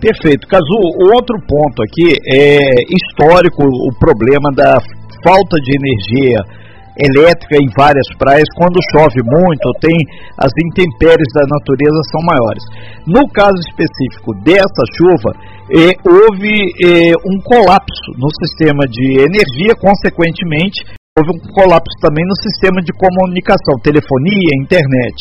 Perfeito. 0.00 0.48
Cazu, 0.48 0.80
outro 1.14 1.38
ponto 1.46 1.82
aqui 1.82 2.16
é 2.34 2.58
histórico 2.90 3.62
o 3.62 3.90
problema 3.98 4.50
da 4.54 4.78
falta 5.22 5.56
de 5.62 5.70
energia 5.76 6.62
elétrica 6.98 7.56
em 7.56 7.68
várias 7.76 8.06
praias 8.18 8.44
quando 8.56 8.76
chove 8.92 9.20
muito, 9.24 9.72
tem 9.80 9.96
as 10.36 10.52
intempéries 10.66 11.30
da 11.34 11.44
natureza 11.48 12.00
são 12.12 12.20
maiores. 12.20 12.64
No 13.06 13.24
caso 13.32 13.56
específico 13.68 14.34
dessa 14.44 14.84
chuva, 14.92 15.30
eh, 15.72 15.96
houve 16.04 16.52
eh, 16.84 17.16
um 17.24 17.40
colapso 17.40 18.08
no 18.18 18.28
sistema 18.44 18.84
de 18.84 19.24
energia, 19.24 19.72
consequentemente 19.80 20.84
houve 21.16 21.28
um 21.28 21.40
colapso 21.52 21.92
também 22.00 22.24
no 22.24 22.36
sistema 22.36 22.80
de 22.80 22.92
comunicação, 22.92 23.76
telefonia, 23.82 24.60
internet. 24.60 25.16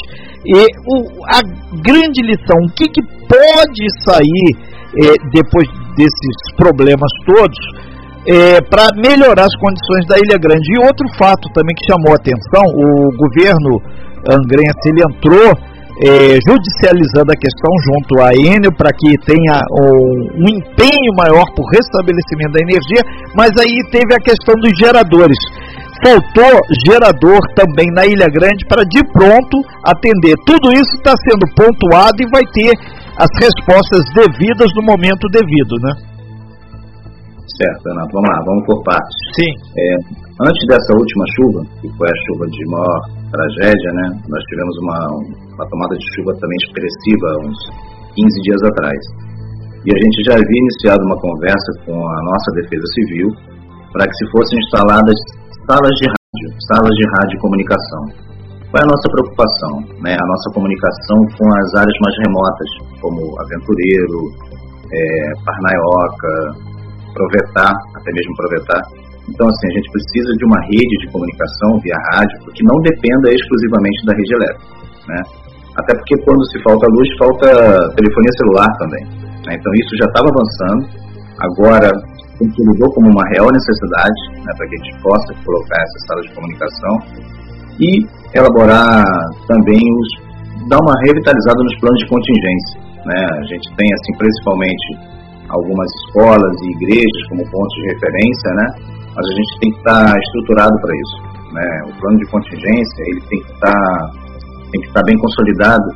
E 0.45 0.59
o, 0.87 1.23
a 1.27 1.39
grande 1.83 2.21
lição, 2.23 2.57
o 2.63 2.71
que, 2.71 2.87
que 2.87 3.01
pode 3.27 3.83
sair 4.03 4.49
eh, 4.99 5.15
depois 5.31 5.67
desses 5.95 6.37
problemas 6.57 7.11
todos? 7.25 7.90
É, 8.27 8.61
para 8.61 8.87
melhorar 8.95 9.45
as 9.45 9.55
condições 9.57 10.05
da 10.07 10.17
Ilha 10.17 10.37
Grande. 10.37 10.65
E 10.73 10.85
outro 10.85 11.07
fato 11.17 11.49
também 11.53 11.75
que 11.75 11.85
chamou 11.91 12.13
a 12.13 12.19
atenção, 12.21 12.63
o 12.65 13.09
governo 13.17 13.81
angrense 14.29 14.85
ele 14.85 15.01
entrou 15.01 15.71
é, 16.01 16.39
judicializando 16.41 17.29
a 17.29 17.37
questão 17.37 17.71
junto 17.85 18.21
à 18.21 18.33
Enel 18.33 18.73
para 18.73 18.89
que 18.89 19.17
tenha 19.25 19.61
um, 19.69 20.45
um, 20.45 20.49
empenho 20.49 21.11
maior 21.17 21.45
por 21.53 21.65
restabelecimento 21.69 22.53
da 22.53 22.61
energia, 22.61 23.01
mas 23.35 23.51
aí 23.57 23.77
teve 23.91 24.13
a 24.13 24.21
questão 24.23 24.55
dos 24.55 24.71
geradores. 24.77 25.37
Faltou 26.01 26.57
gerador 26.89 27.39
também 27.53 27.85
na 27.93 28.05
Ilha 28.05 28.25
Grande 28.25 28.65
para 28.65 28.83
de 28.83 29.01
pronto 29.13 29.61
atender. 29.85 30.33
Tudo 30.45 30.71
isso 30.73 30.95
está 30.97 31.13
sendo 31.29 31.45
pontuado 31.53 32.17
e 32.17 32.31
vai 32.31 32.41
ter 32.53 32.73
as 33.17 33.29
respostas 33.37 34.01
devidas 34.15 34.73
no 34.73 34.81
momento 34.81 35.27
devido, 35.29 35.77
né? 35.81 36.10
Certo, 37.47 37.81
Renato. 37.89 38.11
Vamos 38.13 38.29
lá, 38.29 38.37
vamos 38.45 38.63
por 38.65 38.83
partes. 38.83 39.15
Sim. 39.35 39.51
É, 39.77 39.85
antes 40.45 40.63
dessa 40.67 40.93
última 40.93 41.25
chuva, 41.35 41.59
que 41.81 41.87
foi 41.97 42.07
a 42.07 42.17
chuva 42.27 42.45
de 42.47 42.61
maior 42.69 42.99
tragédia, 43.31 43.91
né? 43.93 44.05
Nós 44.29 44.43
tivemos 44.45 44.75
uma, 44.81 44.99
uma 45.55 45.65
tomada 45.69 45.95
de 45.97 46.05
chuva 46.15 46.31
também 46.39 46.57
expressiva 46.63 47.27
uns 47.47 47.59
15 48.15 48.41
dias 48.45 48.61
atrás. 48.63 49.01
E 49.81 49.89
a 49.89 49.97
gente 49.97 50.17
já 50.29 50.33
havia 50.37 50.61
iniciado 50.61 51.01
uma 51.05 51.17
conversa 51.17 51.69
com 51.85 51.97
a 51.97 52.19
nossa 52.29 52.49
Defesa 52.53 52.87
Civil 52.93 53.29
para 53.91 54.05
que 54.05 54.15
se 54.15 54.25
fossem 54.31 54.57
instaladas 54.59 55.17
salas 55.65 55.95
de 55.97 56.05
rádio, 56.05 56.47
salas 56.69 56.93
de 56.93 57.05
rádio 57.17 57.35
e 57.35 57.41
comunicação. 57.41 58.03
Qual 58.71 58.79
é 58.79 58.85
a 58.85 58.91
nossa 58.93 59.07
preocupação? 59.11 59.73
Né? 59.99 60.15
A 60.15 60.27
nossa 60.31 60.47
comunicação 60.53 61.17
com 61.35 61.47
as 61.49 61.69
áreas 61.75 61.97
mais 61.99 62.15
remotas, 62.23 62.69
como 63.01 63.19
Aventureiro, 63.41 64.19
é, 64.87 65.03
Parnaioca, 65.43 66.70
Provetar, 67.13 67.73
até 67.95 68.09
mesmo 68.11 68.35
Provetar. 68.35 68.81
Então, 69.29 69.45
assim, 69.47 69.67
a 69.69 69.75
gente 69.77 69.89
precisa 69.91 70.31
de 70.35 70.45
uma 70.45 70.59
rede 70.65 70.95
de 71.05 71.07
comunicação 71.11 71.79
via 71.79 71.95
rádio 72.13 72.35
que 72.53 72.63
não 72.63 72.77
dependa 72.81 73.29
exclusivamente 73.29 73.99
da 74.05 74.13
rede 74.17 74.33
elétrica, 74.33 74.65
né? 75.07 75.19
Até 75.77 75.95
porque 75.95 76.15
quando 76.25 76.43
se 76.51 76.57
falta 76.63 76.83
luz, 76.91 77.07
falta 77.17 77.47
telefonia 77.95 78.33
celular 78.35 78.69
também. 78.77 79.03
Né? 79.47 79.55
Então, 79.55 79.71
isso 79.79 79.93
já 79.95 80.07
estava 80.09 80.27
avançando. 80.27 80.83
Agora, 81.39 81.89
consolidou 82.37 82.89
como 82.91 83.07
uma 83.07 83.23
real 83.31 83.47
necessidade 83.53 84.21
né, 84.43 84.51
para 84.57 84.67
que 84.67 84.75
a 84.75 84.83
gente 84.83 84.93
possa 85.01 85.29
colocar 85.45 85.79
essas 85.79 86.01
salas 86.07 86.25
de 86.27 86.33
comunicação 86.35 86.93
e 87.79 87.89
elaborar 88.35 89.05
também 89.47 89.79
os 89.79 90.31
dar 90.67 90.77
uma 90.77 90.93
revitalizada 91.05 91.59
nos 91.63 91.79
planos 91.79 91.99
de 91.99 92.07
contingência. 92.09 92.77
Né? 93.05 93.17
A 93.39 93.45
gente 93.45 93.65
tem 93.75 93.87
assim 93.93 94.13
principalmente 94.17 94.87
algumas 95.51 95.89
escolas 96.03 96.55
e 96.63 96.67
igrejas 96.79 97.21
como 97.29 97.43
pontos 97.51 97.75
de 97.75 97.83
referência, 97.93 98.49
né? 98.55 98.67
Mas 99.15 99.25
a 99.27 99.33
gente 99.35 99.51
tem 99.59 99.69
que 99.71 99.79
estar 99.79 100.17
estruturado 100.17 100.75
para 100.79 100.93
isso, 100.95 101.17
né? 101.53 101.67
O 101.87 101.93
plano 101.99 102.17
de 102.19 102.27
contingência 102.31 103.01
ele 103.11 103.21
tem 103.27 103.39
que 103.43 103.51
estar 103.51 103.91
tem 104.71 104.79
que 104.81 104.87
estar 104.87 105.03
bem 105.03 105.17
consolidado, 105.19 105.87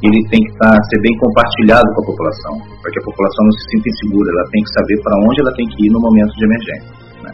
ele 0.00 0.20
tem 0.28 0.40
que 0.40 0.52
estar 0.52 0.72
ser 0.72 1.00
bem 1.00 1.14
compartilhado 1.20 1.84
com 1.94 2.00
a 2.00 2.06
população, 2.08 2.54
para 2.80 2.90
que 2.90 3.00
a 3.00 3.04
população 3.04 3.44
não 3.44 3.52
se 3.52 3.64
sinta 3.68 3.86
insegura, 3.88 4.28
ela 4.32 4.48
tem 4.50 4.62
que 4.64 4.72
saber 4.72 4.96
para 5.04 5.16
onde 5.28 5.38
ela 5.40 5.54
tem 5.56 5.66
que 5.68 5.80
ir 5.84 5.90
no 5.92 6.00
momento 6.00 6.32
de 6.36 6.44
emergência. 6.44 6.92
Né? 7.20 7.30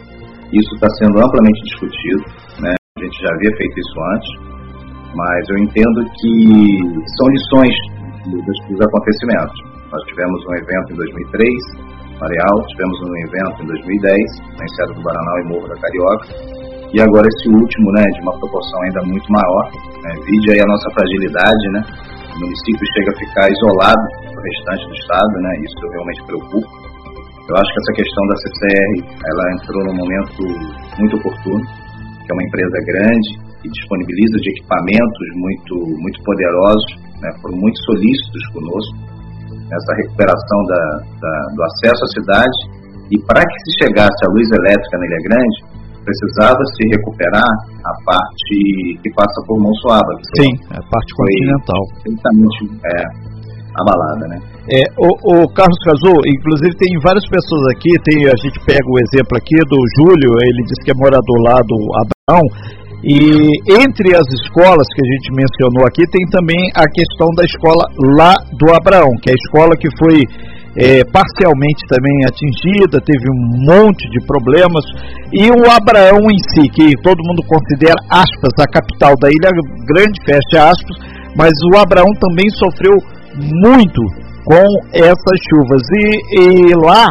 Isso 0.51 0.71
está 0.75 0.87
sendo 0.99 1.15
amplamente 1.19 1.59
discutido, 1.63 2.23
né? 2.59 2.75
A 2.75 3.01
gente 3.03 3.17
já 3.23 3.31
havia 3.31 3.51
feito 3.55 3.75
isso 3.79 3.97
antes, 4.15 4.29
mas 5.15 5.41
eu 5.47 5.57
entendo 5.63 5.99
que 6.19 6.33
são 7.15 7.27
lições 7.31 7.75
dos 8.27 8.79
acontecimentos. 8.83 9.80
Nós 9.91 9.99
tivemos 10.07 10.39
um 10.47 10.55
evento 10.55 10.87
em 10.87 10.95
2003, 10.95 11.91
Mareal, 12.15 12.55
tivemos 12.63 12.97
um 13.03 13.13
evento 13.27 13.57
em 13.59 13.67
2010, 13.67 14.55
na 14.55 14.63
Enseada 14.63 14.93
do 14.95 15.03
Baranal 15.03 15.35
e 15.35 15.45
Morro 15.51 15.67
da 15.67 15.75
Carioca, 15.83 16.27
e 16.95 16.97
agora 17.03 17.27
esse 17.27 17.51
último, 17.51 17.91
né, 17.99 18.05
de 18.15 18.19
uma 18.23 18.31
proporção 18.39 18.79
ainda 18.87 19.03
muito 19.03 19.27
maior, 19.27 19.67
né, 19.99 20.11
vide 20.23 20.47
aí 20.55 20.63
a 20.63 20.71
nossa 20.71 20.87
fragilidade, 20.95 21.65
né, 21.75 21.81
o 22.23 22.39
município 22.39 22.85
chega 22.95 23.11
a 23.11 23.19
ficar 23.19 23.45
isolado 23.51 24.05
do 24.31 24.39
restante 24.39 24.83
do 24.87 24.95
estado, 24.95 25.33
né, 25.43 25.51
isso 25.59 25.83
realmente 25.91 26.23
preocupa. 26.23 26.71
Eu 27.51 27.55
acho 27.59 27.69
que 27.75 27.79
essa 27.83 27.93
questão 27.99 28.23
da 28.31 28.35
CCR, 28.47 28.91
ela 29.11 29.43
entrou 29.59 29.81
num 29.91 29.97
momento 29.99 30.39
muito 31.03 31.19
oportuno, 31.19 31.63
que 31.67 32.31
é 32.31 32.33
uma 32.39 32.47
empresa 32.47 32.77
grande 32.87 33.29
e 33.59 33.67
disponibiliza 33.67 34.39
de 34.39 34.49
equipamentos 34.55 35.27
muito, 35.35 35.73
muito 35.99 36.17
poderosos, 36.23 36.89
né, 37.19 37.27
foram 37.43 37.59
muito 37.59 37.75
solícitos 37.91 38.43
conosco, 38.55 39.10
essa 39.71 39.91
recuperação 39.95 40.59
da, 40.67 40.83
da, 41.19 41.33
do 41.55 41.61
acesso 41.63 42.03
à 42.03 42.09
cidade. 42.19 42.57
E 43.11 43.15
para 43.27 43.43
que 43.43 43.57
se 43.65 43.71
chegasse 43.83 44.19
a 44.23 44.31
luz 44.31 44.47
elétrica 44.51 44.95
na 44.99 45.05
Ilha 45.07 45.21
Grande, 45.27 45.57
precisava 46.03 46.59
se 46.75 46.83
recuperar 46.89 47.51
a 47.85 47.93
parte 48.05 48.55
que 49.03 49.09
passa 49.15 49.37
por 49.45 49.59
Monsuaba. 49.59 50.11
Sim, 50.35 50.51
a 50.71 50.81
parte 50.81 51.11
continental. 51.15 51.81
Certamente 52.03 52.61
é, 52.87 52.97
abalada, 53.79 54.27
né? 54.27 54.37
É, 54.69 54.81
o, 54.97 55.09
o 55.09 55.49
Carlos 55.53 55.77
Cazu, 55.83 56.15
inclusive 56.27 56.75
tem 56.77 56.91
várias 57.01 57.25
pessoas 57.27 57.63
aqui, 57.75 57.91
tem, 58.03 58.27
a 58.27 58.37
gente 58.37 58.59
pega 58.65 58.85
o 58.85 58.99
exemplo 58.99 59.33
aqui 59.37 59.57
do 59.67 59.79
Júlio, 59.97 60.31
ele 60.41 60.63
disse 60.67 60.81
que 60.85 60.91
é 60.91 60.95
morador 60.97 61.39
lá 61.43 61.57
do 61.61 61.77
Abraão, 61.99 62.45
e 63.03 63.17
entre 63.81 64.15
as 64.15 64.27
escolas 64.41 64.85
que 64.93 65.01
a 65.01 65.09
gente 65.13 65.33
mencionou 65.33 65.87
aqui, 65.87 66.05
tem 66.05 66.21
também 66.29 66.69
a 66.75 66.85
questão 66.85 67.27
da 67.35 67.43
escola 67.43 67.83
lá 68.15 68.35
do 68.53 68.73
Abraão, 68.73 69.09
que 69.21 69.29
é 69.29 69.33
a 69.33 69.41
escola 69.41 69.73
que 69.75 69.89
foi 69.97 70.21
é, 70.77 71.03
parcialmente 71.09 71.81
também 71.89 72.13
atingida, 72.29 73.01
teve 73.01 73.25
um 73.27 73.41
monte 73.65 74.07
de 74.09 74.25
problemas, 74.25 74.85
e 75.33 75.49
o 75.49 75.69
Abraão 75.69 76.21
em 76.29 76.39
si, 76.53 76.69
que 76.69 76.93
todo 77.01 77.25
mundo 77.25 77.41
considera, 77.43 77.97
aspas, 78.09 78.53
a 78.59 78.67
capital 78.69 79.15
da 79.19 79.29
Ilha 79.29 79.49
Grande, 79.89 80.21
fecha 80.23 80.69
aspas, 80.69 80.97
mas 81.35 81.51
o 81.73 81.77
Abraão 81.77 82.13
também 82.19 82.49
sofreu 82.51 82.95
muito 83.35 84.01
com 84.45 84.63
essas 84.93 85.37
chuvas. 85.49 85.81
E, 85.91 86.39
e 86.39 86.75
lá, 86.85 87.07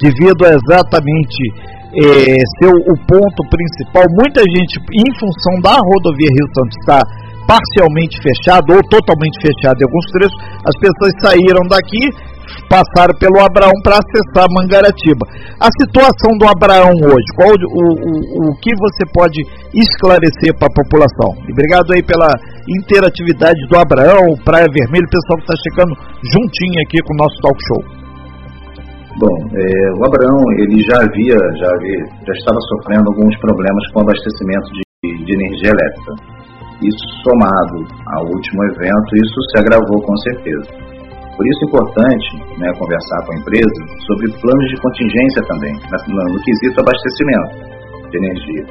devido 0.00 0.44
a 0.44 0.54
exatamente 0.56 1.70
é, 1.90 2.38
ser 2.58 2.70
o 2.70 2.94
ponto 3.06 3.40
principal. 3.50 4.04
Muita 4.14 4.40
gente, 4.46 4.78
em 4.94 5.10
função 5.18 5.54
da 5.62 5.74
rodovia 5.74 6.30
Rio 6.30 6.48
Santos 6.54 6.76
estar 6.80 7.02
parcialmente 7.50 8.14
fechada 8.22 8.70
ou 8.70 8.82
totalmente 8.86 9.42
fechada 9.42 9.74
em 9.82 9.86
alguns 9.86 10.06
trechos, 10.14 10.38
as 10.62 10.76
pessoas 10.78 11.12
saíram 11.18 11.66
daqui, 11.66 11.98
passaram 12.70 13.14
pelo 13.18 13.42
Abraão 13.42 13.74
para 13.82 13.98
acessar 13.98 14.46
Mangaratiba. 14.54 15.26
A 15.58 15.66
situação 15.82 16.30
do 16.38 16.46
Abraão 16.46 16.94
hoje, 16.94 17.28
qual 17.34 17.50
o, 17.50 17.86
o, 18.06 18.50
o 18.50 18.56
que 18.62 18.70
você 18.78 19.02
pode 19.10 19.42
esclarecer 19.74 20.54
para 20.54 20.70
a 20.70 20.78
população? 20.78 21.34
E 21.42 21.50
obrigado 21.50 21.90
aí 21.90 22.02
pela 22.06 22.30
interatividade 22.70 23.58
do 23.66 23.74
Abraão, 23.78 24.38
Praia 24.44 24.70
Vermelha, 24.70 25.06
o 25.06 25.10
pessoal 25.10 25.36
que 25.42 25.46
está 25.50 25.56
chegando 25.58 25.92
juntinho 26.22 26.78
aqui 26.86 27.02
com 27.02 27.14
o 27.14 27.18
nosso 27.18 27.34
talk 27.42 27.58
show. 27.66 27.99
Bom, 29.18 29.34
é, 29.50 29.66
o 29.98 30.04
Abraão 30.06 30.38
ele 30.62 30.78
já 30.86 31.02
havia, 31.02 31.34
já 31.34 31.68
havia, 31.74 32.00
já 32.22 32.34
estava 32.38 32.60
sofrendo 32.70 33.10
alguns 33.10 33.34
problemas 33.42 33.82
com 33.92 34.06
abastecimento 34.06 34.70
de, 34.70 35.24
de 35.26 35.32
energia 35.34 35.74
elétrica. 35.74 36.12
Isso 36.78 37.04
somado 37.26 37.82
ao 38.14 38.24
último 38.30 38.64
evento, 38.70 39.10
isso 39.18 39.38
se 39.50 39.58
agravou 39.58 40.00
com 40.06 40.16
certeza. 40.16 40.70
Por 41.36 41.42
isso 41.42 41.60
é 41.64 41.68
importante 41.68 42.28
né, 42.60 42.68
conversar 42.78 43.18
com 43.26 43.32
a 43.32 43.36
empresa 43.36 43.80
sobre 44.06 44.30
planos 44.30 44.66
de 44.70 44.76
contingência 44.78 45.42
também, 45.48 45.74
no, 46.06 46.22
no 46.30 46.38
quesito 46.44 46.78
abastecimento 46.78 48.10
de 48.10 48.16
energia. 48.16 48.64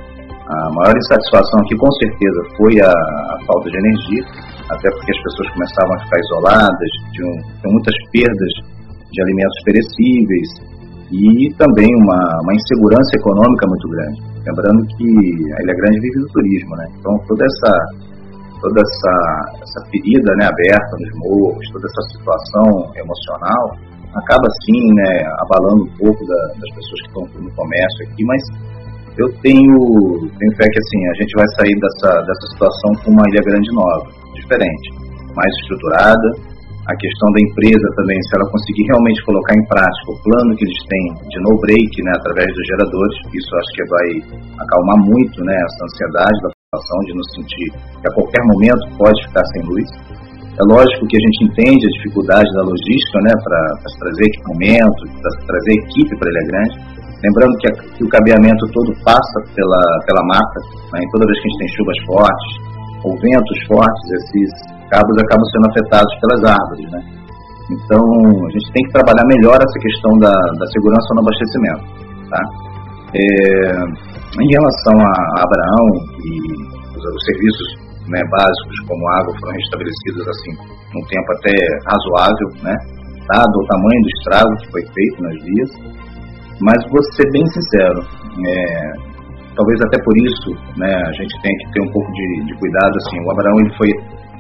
A 0.50 0.70
maior 0.74 0.96
insatisfação 0.96 1.60
aqui, 1.62 1.76
com 1.76 1.92
certeza, 2.00 2.40
foi 2.58 2.74
a, 2.82 2.90
a, 2.90 3.36
falta 3.46 3.70
de 3.70 3.78
energia, 3.78 4.24
até 4.72 4.90
porque 4.90 5.12
as 5.12 5.22
pessoas 5.22 5.50
começavam 5.54 5.94
a 5.94 6.00
ficar 6.06 6.20
isoladas, 6.20 6.92
tinham, 7.14 7.34
tinham 7.60 7.74
muitas 7.74 7.96
perdas 8.14 8.79
de 9.12 9.22
alimentos 9.22 9.58
perecíveis 9.66 10.50
e 11.10 11.50
também 11.58 11.90
uma, 11.90 12.22
uma 12.44 12.54
insegurança 12.54 13.12
econômica 13.18 13.66
muito 13.68 13.88
grande. 13.90 14.18
Lembrando 14.46 14.80
que 14.94 15.08
a 15.54 15.58
Ilha 15.66 15.76
Grande 15.76 16.00
vive 16.00 16.20
do 16.22 16.30
turismo, 16.30 16.74
né? 16.78 16.86
Então 17.00 17.14
toda 17.28 17.44
essa 17.46 17.72
toda 18.62 18.82
essa, 18.82 19.14
essa 19.64 19.80
ferida 19.90 20.32
né, 20.36 20.46
aberta 20.52 20.94
nos 21.00 21.12
morros, 21.24 21.64
toda 21.72 21.88
essa 21.88 22.04
situação 22.12 22.92
emocional 22.96 23.64
acaba 24.16 24.48
sim 24.66 24.84
né, 24.96 25.12
abalando 25.48 25.84
um 25.86 25.94
pouco 25.96 26.20
da, 26.26 26.40
das 26.60 26.70
pessoas 26.76 27.00
que 27.00 27.08
estão 27.08 27.24
no 27.40 27.52
comércio 27.56 28.00
aqui, 28.10 28.24
mas 28.26 28.42
eu 29.18 29.28
tenho, 29.44 29.76
tenho 30.40 30.54
fé 30.56 30.66
que 30.68 30.80
assim, 30.80 31.02
a 31.08 31.16
gente 31.22 31.34
vai 31.36 31.48
sair 31.60 31.76
dessa, 31.80 32.10
dessa 32.24 32.46
situação 32.52 32.90
com 33.04 33.12
uma 33.12 33.24
Ilha 33.30 33.44
Grande 33.44 33.70
nova, 33.72 34.08
diferente, 34.34 34.88
mais 35.36 35.52
estruturada, 35.62 36.28
a 36.90 36.96
questão 36.98 37.30
da 37.30 37.42
empresa 37.46 37.88
também, 38.02 38.18
se 38.18 38.34
ela 38.34 38.50
conseguir 38.50 38.82
realmente 38.90 39.22
colocar 39.22 39.54
em 39.54 39.66
prática 39.70 40.10
o 40.10 40.18
plano 40.26 40.58
que 40.58 40.66
eles 40.66 40.82
têm 40.90 41.06
de 41.30 41.38
no 41.46 41.54
break, 41.62 41.94
né, 42.02 42.14
através 42.18 42.50
dos 42.50 42.66
geradores, 42.66 43.16
isso 43.30 43.52
acho 43.62 43.72
que 43.78 43.86
vai 43.86 44.08
acalmar 44.58 44.98
muito, 45.06 45.38
né, 45.46 45.54
essa 45.54 45.82
ansiedade 45.86 46.38
da 46.42 46.50
população 46.50 47.00
de 47.06 47.14
nos 47.14 47.28
sentir 47.38 47.68
que 47.78 48.08
a 48.10 48.14
qualquer 48.18 48.42
momento 48.42 48.84
pode 48.98 49.20
ficar 49.30 49.46
sem 49.54 49.62
luz. 49.70 49.86
É 50.58 50.64
lógico 50.66 51.06
que 51.06 51.14
a 51.14 51.24
gente 51.30 51.40
entende 51.46 51.86
a 51.86 51.96
dificuldade 52.02 52.50
da 52.58 52.64
logística, 52.66 53.18
né, 53.22 53.34
para 53.38 53.62
trazer 53.86 54.26
equipamento, 54.26 55.02
para 55.14 55.32
trazer 55.46 55.74
equipe 55.86 56.14
para 56.18 56.26
Ilha 56.26 56.46
Grande. 56.50 56.76
Lembrando 57.22 57.54
que, 57.62 57.68
a, 57.70 57.74
que, 57.86 58.02
o 58.02 58.10
cabeamento 58.10 58.66
todo 58.74 58.90
passa 59.06 59.38
pela, 59.54 59.82
pela 60.10 60.24
mata, 60.26 60.60
né, 60.90 61.06
e 61.06 61.10
toda 61.14 61.30
vez 61.30 61.38
que 61.38 61.46
a 61.46 61.50
gente 61.54 61.60
tem 61.62 61.70
chuvas 61.78 62.00
fortes 62.10 62.69
ou 63.04 63.12
ventos 63.20 63.58
fortes, 63.68 64.06
esses 64.12 64.50
cabos 64.90 65.16
acabam 65.24 65.46
sendo 65.54 65.68
afetados 65.70 66.14
pelas 66.20 66.42
árvores, 66.52 66.88
né? 66.92 67.02
Então, 67.70 68.02
a 68.02 68.50
gente 68.50 68.68
tem 68.74 68.84
que 68.86 68.94
trabalhar 68.98 69.26
melhor 69.30 69.58
essa 69.62 69.80
questão 69.80 70.12
da, 70.18 70.34
da 70.34 70.68
segurança 70.74 71.10
no 71.14 71.22
abastecimento, 71.22 71.84
tá? 72.30 72.42
É, 73.14 73.24
em 74.42 74.50
relação 74.50 74.96
a, 74.98 75.14
Abraão 75.42 75.88
e 76.22 76.30
os, 76.98 77.04
os 77.04 77.24
serviços 77.26 77.70
né, 78.10 78.22
básicos 78.30 78.78
como 78.88 79.10
água 79.22 79.34
foram 79.40 79.54
restabelecidos 79.54 80.28
assim 80.28 80.54
num 80.94 81.06
tempo 81.06 81.30
até 81.38 81.56
razoável, 81.86 82.48
né? 82.64 82.76
Dado 83.30 83.54
o 83.54 83.68
tamanho 83.68 84.02
do 84.02 84.10
estrago 84.18 84.58
que 84.58 84.72
foi 84.72 84.82
feito 84.82 85.22
nas 85.22 85.38
vias, 85.46 85.72
mas 86.62 86.78
vou 86.90 87.04
ser 87.14 87.30
bem 87.32 87.46
sincero, 87.46 88.02
é, 88.02 89.09
talvez 89.56 89.78
até 89.88 89.98
por 90.04 90.16
isso, 90.18 90.50
né, 90.78 90.92
a 90.94 91.14
gente 91.14 91.36
tem 91.42 91.54
que 91.58 91.66
ter 91.74 91.82
um 91.84 91.92
pouco 91.92 92.10
de, 92.12 92.28
de 92.46 92.54
cuidado, 92.60 92.94
assim, 93.06 93.18
o 93.26 93.32
Abraão 93.32 93.58
ele 93.60 93.74
foi 93.78 93.90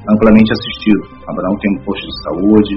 amplamente 0.10 0.50
assistido. 0.54 1.02
Abraão 1.28 1.56
tem 1.60 1.70
um 1.78 1.82
posto 1.84 2.06
de 2.06 2.16
saúde, 2.24 2.74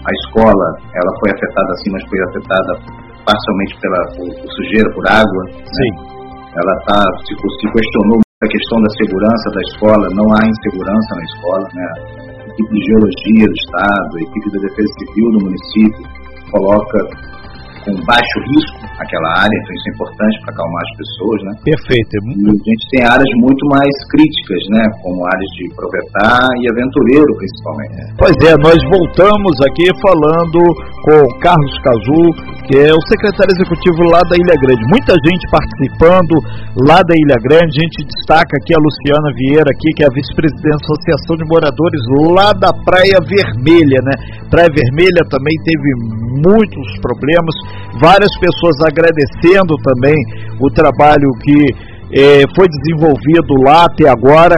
a 0.00 0.12
escola 0.24 0.66
ela 0.96 1.12
foi 1.20 1.28
afetada 1.32 1.70
assim, 1.76 1.90
mas 1.92 2.02
foi 2.08 2.18
afetada 2.32 2.72
parcialmente 3.24 3.74
pela 3.80 4.00
por, 4.16 4.28
por 4.40 4.50
sujeira, 4.56 4.88
por 4.96 5.04
água. 5.12 5.42
Né? 5.44 5.60
Sim. 5.60 5.92
Né? 5.92 6.20
Ela 6.50 6.74
tá, 6.88 7.00
se, 7.22 7.32
se 7.36 7.66
questionou 7.70 8.20
a 8.42 8.48
questão 8.48 8.80
da 8.80 8.90
segurança 8.96 9.46
da 9.54 9.62
escola, 9.68 10.04
não 10.16 10.26
há 10.34 10.40
insegurança 10.40 11.10
na 11.14 11.24
escola. 11.28 11.66
Né? 11.74 11.86
A 12.40 12.48
equipe 12.48 12.70
de 12.72 12.82
geologia 12.88 13.46
do 13.46 13.56
Estado, 13.60 14.10
a 14.16 14.22
equipe 14.24 14.46
da 14.50 14.60
Defesa 14.64 14.92
Civil 14.98 15.28
do 15.30 15.40
município 15.44 16.02
coloca 16.50 16.98
com 17.84 17.92
baixo 18.04 18.36
risco 18.54 18.90
aquela 19.00 19.30
área, 19.40 19.56
então 19.56 19.72
isso 19.72 19.88
é 19.88 19.92
importante 19.96 20.36
para 20.44 20.52
acalmar 20.52 20.82
as 20.84 20.94
pessoas, 21.00 21.38
né? 21.44 21.52
Perfeito. 21.64 22.10
E 22.12 22.20
a 22.20 22.72
gente 22.76 22.84
tem 22.92 23.02
áreas 23.04 23.32
muito 23.40 23.64
mais 23.72 23.94
críticas, 24.12 24.62
né? 24.76 24.82
Como 25.00 25.24
áreas 25.24 25.50
de 25.56 25.64
proprietar 25.72 26.44
e 26.60 26.64
aventureiro, 26.68 27.30
principalmente. 27.40 27.96
Pois 28.20 28.36
é, 28.44 28.52
nós 28.60 28.78
voltamos 28.92 29.54
aqui 29.64 29.88
falando 30.04 30.60
com 31.02 31.16
Carlos 31.40 31.74
Cazu, 31.80 32.24
que 32.68 32.76
é 32.76 32.92
o 32.92 33.02
secretário 33.08 33.52
executivo 33.56 34.04
lá 34.12 34.20
da 34.28 34.36
Ilha 34.36 34.56
Grande. 34.60 34.82
Muita 34.92 35.16
gente 35.24 35.44
participando 35.48 36.34
lá 36.86 37.00
da 37.00 37.14
Ilha 37.16 37.38
Grande. 37.42 37.80
A 37.80 37.82
gente 37.82 38.04
destaca 38.04 38.52
aqui 38.60 38.72
a 38.76 38.80
Luciana 38.80 39.28
Vieira, 39.34 39.70
aqui, 39.72 39.88
que 39.96 40.02
é 40.04 40.06
a 40.06 40.14
vice-presidente 40.14 40.68
da 40.68 40.82
Associação 40.84 41.34
de 41.40 41.44
Moradores 41.48 42.02
lá 42.36 42.52
da 42.52 42.70
Praia 42.84 43.18
Vermelha, 43.24 43.98
né? 44.04 44.14
Praia 44.52 44.68
Vermelha 44.68 45.22
também 45.32 45.56
teve 45.64 45.88
muitos 46.44 46.86
problemas, 47.00 47.54
várias 48.00 48.30
pessoas 48.38 48.76
agradecendo 48.84 49.74
também 49.82 50.16
o 50.60 50.68
trabalho 50.70 51.28
que 51.42 51.58
eh, 52.12 52.44
foi 52.54 52.68
desenvolvido 52.68 53.50
lá 53.64 53.88
até 53.88 54.08
agora. 54.08 54.56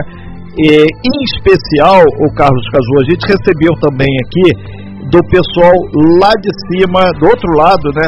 Eh, 0.53 0.85
em 0.85 1.17
especial, 1.33 2.03
o 2.03 2.27
Carlos 2.35 2.65
Cazu, 2.69 2.93
a 3.01 3.05
gente 3.09 3.25
recebeu 3.25 3.73
também 3.81 4.11
aqui 4.21 4.82
do 5.13 5.21
pessoal 5.29 5.73
lá 6.17 6.33
de 6.41 6.49
cima, 6.65 7.05
do 7.21 7.29
outro 7.29 7.49
lado, 7.53 7.85
né, 7.93 8.07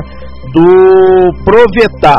do 0.50 1.46
Provetar, 1.46 2.18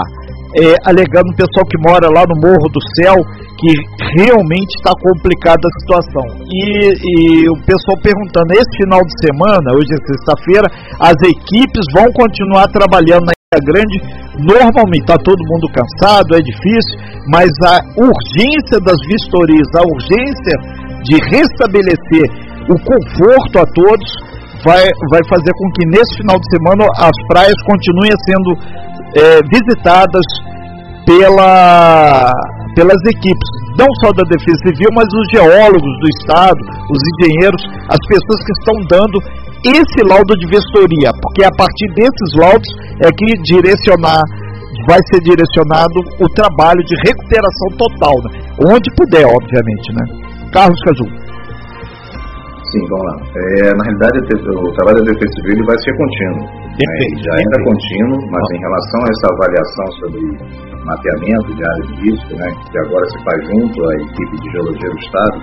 é, 0.55 0.79
alegando 0.87 1.27
o 1.35 1.37
pessoal 1.37 1.67
que 1.67 1.79
mora 1.83 2.07
lá 2.07 2.23
no 2.23 2.39
Morro 2.39 2.71
do 2.71 2.81
Céu 2.95 3.19
que 3.57 3.73
realmente 4.21 4.69
está 4.77 4.93
complicada 5.01 5.65
a 5.65 5.77
situação. 5.81 6.27
E, 6.45 6.93
e, 6.93 7.49
o 7.49 7.57
pessoal 7.65 7.97
perguntando, 8.05 8.53
esse 8.53 8.73
final 8.85 9.01
de 9.01 9.15
semana, 9.25 9.75
hoje 9.75 9.91
é 9.97 10.01
sexta-feira, 10.13 10.69
as 11.01 11.17
equipes 11.25 11.85
vão 11.97 12.07
continuar 12.13 12.69
trabalhando 12.69 13.25
na 13.27 13.33
Ilha 13.33 13.63
Grande 13.65 13.97
normalmente, 14.45 15.09
está 15.09 15.17
todo 15.17 15.49
mundo 15.49 15.67
cansado, 15.73 16.37
é 16.37 16.41
difícil, 16.45 16.95
mas 17.33 17.49
a 17.65 17.81
urgência 17.97 18.79
das 18.85 19.01
vistorias, 19.09 19.69
a 19.73 19.83
urgência 19.89 20.55
de 21.09 21.17
restabelecer 21.33 22.29
o 22.69 22.77
conforto 22.77 23.57
a 23.59 23.67
todos, 23.73 24.11
vai, 24.65 24.85
vai 25.11 25.23
fazer 25.29 25.53
com 25.53 25.67
que 25.77 25.87
nesse 25.87 26.13
final 26.19 26.39
de 26.39 26.49
semana 26.51 26.85
as 26.99 27.17
praias 27.29 27.59
continuem 27.67 28.15
sendo 28.25 28.51
é, 29.17 29.41
visitadas 29.49 30.27
pela, 31.07 32.31
pelas 32.75 33.01
equipes, 33.07 33.51
não 33.79 33.87
só 34.03 34.13
da 34.13 34.25
Defesa 34.29 34.59
Civil, 34.67 34.91
mas 34.93 35.07
os 35.07 35.27
geólogos 35.33 35.93
do 36.01 36.09
Estado, 36.21 36.61
os 36.91 37.01
engenheiros, 37.15 37.63
as 37.89 38.03
pessoas 38.09 38.41
que 38.45 38.55
estão 38.61 38.77
dando 38.91 39.17
esse 39.65 40.01
laudo 40.07 40.35
de 40.37 40.47
vistoria, 40.47 41.11
porque 41.23 41.45
a 41.45 41.51
partir 41.57 41.89
desses 41.95 42.31
laudos 42.37 42.69
é 43.03 43.09
que 43.11 43.27
direcionar 43.43 44.23
vai 44.87 45.01
ser 45.11 45.21
direcionado 45.23 45.99
o 46.21 46.29
trabalho 46.35 46.83
de 46.85 46.95
recuperação 47.07 47.69
total, 47.77 48.15
né? 48.23 48.47
onde 48.71 48.89
puder, 48.95 49.27
obviamente, 49.27 49.89
né? 49.93 50.05
Carlos 50.53 50.79
Caju. 50.85 51.26
Sim, 52.67 52.83
vamos 52.91 53.07
lá. 53.07 53.15
É, 53.31 53.71
na 53.79 53.83
realidade, 53.87 54.17
o 54.27 54.73
trabalho 54.75 54.99
da 54.99 55.13
Defesa 55.13 55.33
Civil 55.39 55.65
vai 55.67 55.79
ser 55.79 55.93
contínuo. 55.95 56.43
Né? 56.67 56.91
Já 57.23 57.33
ainda 57.39 57.55
é 57.55 57.65
contínuo, 57.65 58.19
mas 58.27 58.45
em 58.51 58.61
relação 58.61 59.01
a 59.01 59.09
essa 59.15 59.27
avaliação 59.31 59.87
sobre 60.03 60.21
mapeamento 60.87 61.55
de 61.55 61.63
áreas 61.63 61.87
de 61.87 61.95
risco, 62.11 62.31
né, 62.35 62.47
que 62.71 62.79
agora 62.79 63.05
se 63.11 63.19
faz 63.23 63.39
junto 63.47 63.77
à 63.83 63.95
equipe 63.95 64.35
de 64.39 64.51
geologia 64.51 64.91
do 64.91 64.99
Estado, 64.99 65.37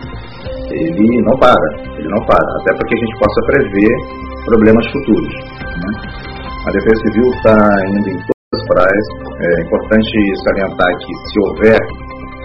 ele 0.71 1.21
não 1.23 1.35
para, 1.39 1.67
ele 1.99 2.09
não 2.09 2.21
para, 2.25 2.49
até 2.59 2.71
para 2.75 2.87
que 2.87 2.95
a 2.95 2.99
gente 2.99 3.15
possa 3.19 3.39
prever 3.47 3.91
problemas 4.45 4.85
futuros. 4.91 5.33
Né? 5.79 5.89
A 6.63 6.71
Defesa 6.71 6.99
Civil 7.07 7.27
está 7.35 7.55
indo 7.91 8.07
em 8.07 8.17
todas 8.23 8.55
as 8.55 8.63
praias, 8.67 9.07
é 9.39 9.61
importante 9.63 10.11
salientar 10.43 10.91
que 10.99 11.11
se 11.27 11.35
houver 11.43 11.79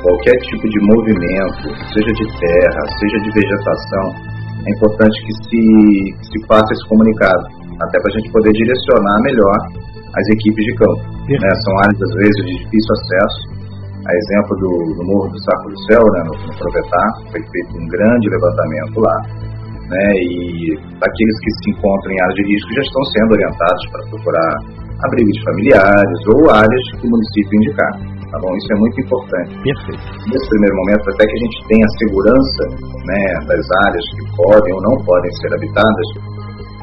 qualquer 0.03 0.37
tipo 0.51 0.67
de 0.69 0.79
movimento, 0.87 1.67
seja 1.95 2.12
de 2.14 2.27
terra, 2.38 2.83
seja 2.99 3.19
de 3.23 3.31
vegetação, 3.31 4.07
é 4.66 4.71
importante 4.75 5.16
que 5.25 5.33
se, 5.44 5.62
que 6.18 6.27
se 6.27 6.38
faça 6.47 6.68
esse 6.73 6.88
comunicado, 6.88 7.44
até 7.83 7.97
para 8.01 8.11
a 8.11 8.16
gente 8.18 8.33
poder 8.33 8.53
direcionar 8.53 9.16
melhor 9.23 9.59
as 10.16 10.27
equipes 10.35 10.64
de 10.64 10.75
campo. 10.75 11.03
Né? 11.29 11.51
São 11.62 11.73
áreas, 11.85 12.01
às 12.03 12.14
vezes, 12.16 12.40
de 12.47 12.55
difícil 12.64 12.92
acesso. 12.97 13.40
A 14.09 14.12
exemplo 14.14 14.57
do, 14.57 14.73
do 14.97 15.03
Morro 15.05 15.29
do 15.29 15.38
Saco 15.44 15.68
do 15.68 15.79
Céu, 15.92 16.03
né, 16.16 16.21
no, 16.25 16.33
no 16.33 16.53
Provetar, 16.57 17.09
foi 17.31 17.42
feito 17.44 17.71
um 17.77 17.87
grande 17.92 18.27
levantamento 18.31 18.97
lá. 19.01 19.16
Né, 19.88 20.07
e 20.21 20.77
aqueles 21.01 21.37
que 21.40 21.51
se 21.51 21.71
encontram 21.71 22.12
em 22.12 22.21
áreas 22.21 22.37
de 22.37 22.44
risco 22.44 22.68
já 22.75 22.83
estão 22.83 23.05
sendo 23.05 23.33
orientados 23.33 23.85
para 23.92 24.03
procurar 24.09 24.53
abrigos 25.05 25.37
familiares 25.44 26.18
ou 26.29 26.51
áreas 26.51 26.85
que 26.92 27.07
o 27.07 27.11
município 27.11 27.53
indicar. 27.53 28.17
Tá 28.29 28.37
bom? 28.45 28.53
Isso 28.53 28.69
é 28.69 28.79
muito 28.79 28.97
importante. 29.01 29.51
Perfeito. 29.64 30.05
Nesse 30.29 30.47
primeiro 30.53 30.77
momento, 30.77 31.05
até 31.17 31.25
que 31.25 31.33
a 31.33 31.43
gente 31.49 31.59
tenha 31.69 31.85
a 31.85 31.95
segurança 31.97 32.62
né, 33.09 33.23
das 33.49 33.64
áreas 33.88 34.05
que 34.12 34.25
podem 34.37 34.73
ou 34.75 34.83
não 34.85 34.95
podem 35.05 35.33
ser 35.41 35.51
habitadas, 35.57 36.09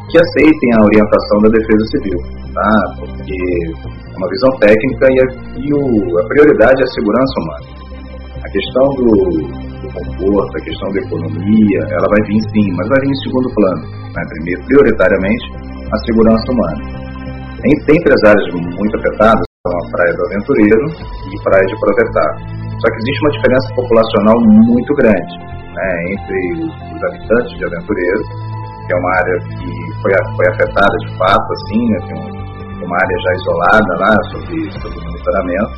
que 0.10 0.18
aceitem 0.18 0.70
a 0.74 0.86
orientação 0.90 1.38
da 1.46 1.50
Defesa 1.54 1.86
Civil, 1.94 2.20
tá? 2.50 2.72
Porque 2.98 3.38
é 3.86 4.18
uma 4.18 4.30
visão 4.30 4.52
técnica 4.58 5.06
e, 5.06 5.18
a, 5.22 5.26
e 5.62 5.68
o, 5.70 6.18
a 6.18 6.24
prioridade 6.30 6.78
é 6.82 6.86
a 6.86 6.94
segurança 6.98 7.36
humana. 7.42 7.66
A 8.42 8.50
questão 8.50 8.86
do, 8.98 9.10
do 9.82 9.90
conforto, 9.94 10.54
a 10.58 10.64
questão 10.66 10.90
da 10.94 11.00
economia, 11.02 11.80
ela 11.94 12.08
vai 12.10 12.22
vir 12.26 12.42
sim, 12.54 12.68
mas 12.74 12.90
vai 12.90 13.00
vir 13.02 13.12
em 13.14 13.22
segundo 13.22 13.50
plano. 13.54 13.82
Né? 13.86 14.22
Primeiro, 14.34 14.62
prioritariamente, 14.66 15.46
a 15.94 15.98
segurança 16.10 16.46
humana. 16.50 16.82
Tem, 17.62 17.74
tem 17.86 17.98
áreas 18.26 18.46
muito 18.78 18.98
afetadas, 18.98 19.45
a 19.65 19.89
Praia 19.89 20.13
do 20.13 20.25
Aventureiro 20.30 20.86
e 21.25 21.43
Praia 21.43 21.65
de 21.65 21.75
Provetar. 21.82 22.32
Só 22.78 22.86
que 22.86 22.97
existe 23.01 23.21
uma 23.25 23.34
diferença 23.34 23.67
populacional 23.73 24.38
muito 24.45 24.93
grande 24.93 25.34
né, 25.73 25.89
entre 26.13 26.38
os, 26.62 27.01
habitantes 27.01 27.51
de 27.58 27.65
Aventureiro, 27.65 28.21
que 28.86 28.93
é 28.93 28.97
uma 28.97 29.12
área 29.17 29.38
que 29.41 29.69
foi, 30.01 30.12
foi 30.38 30.45
afetada 30.54 30.95
de 31.01 31.10
fato, 31.17 31.47
assim, 31.49 31.82
né, 31.89 31.97
uma 32.78 32.93
área 32.95 33.17
já 33.25 33.32
isolada 33.41 33.91
lá 34.06 34.13
sobre, 34.30 34.58
sobre 34.78 34.97
monitoramento, 35.01 35.73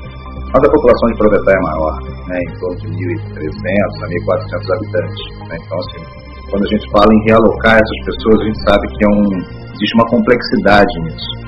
Mas 0.51 0.63
a 0.63 0.71
população 0.71 1.07
de 1.07 1.17
Provetá 1.17 1.51
é 1.51 1.61
maior, 1.63 1.95
né, 2.27 2.37
em 2.43 2.59
torno 2.59 2.75
de 2.83 2.87
1.300 2.91 4.03
a 4.03 4.07
1.400 4.11 4.75
habitantes. 4.75 5.21
Né, 5.47 5.55
então, 5.63 5.79
assim, 5.79 6.03
quando 6.51 6.63
a 6.63 6.69
gente 6.75 6.91
fala 6.91 7.07
em 7.07 7.23
realocar 7.23 7.75
essas 7.79 7.99
pessoas, 8.03 8.35
a 8.35 8.45
gente 8.51 8.61
sabe 8.67 8.83
que 8.87 8.99
é 8.99 9.09
um, 9.15 9.23
existe 9.71 9.95
uma 9.95 10.07
complexidade 10.11 10.93
nisso. 11.07 11.46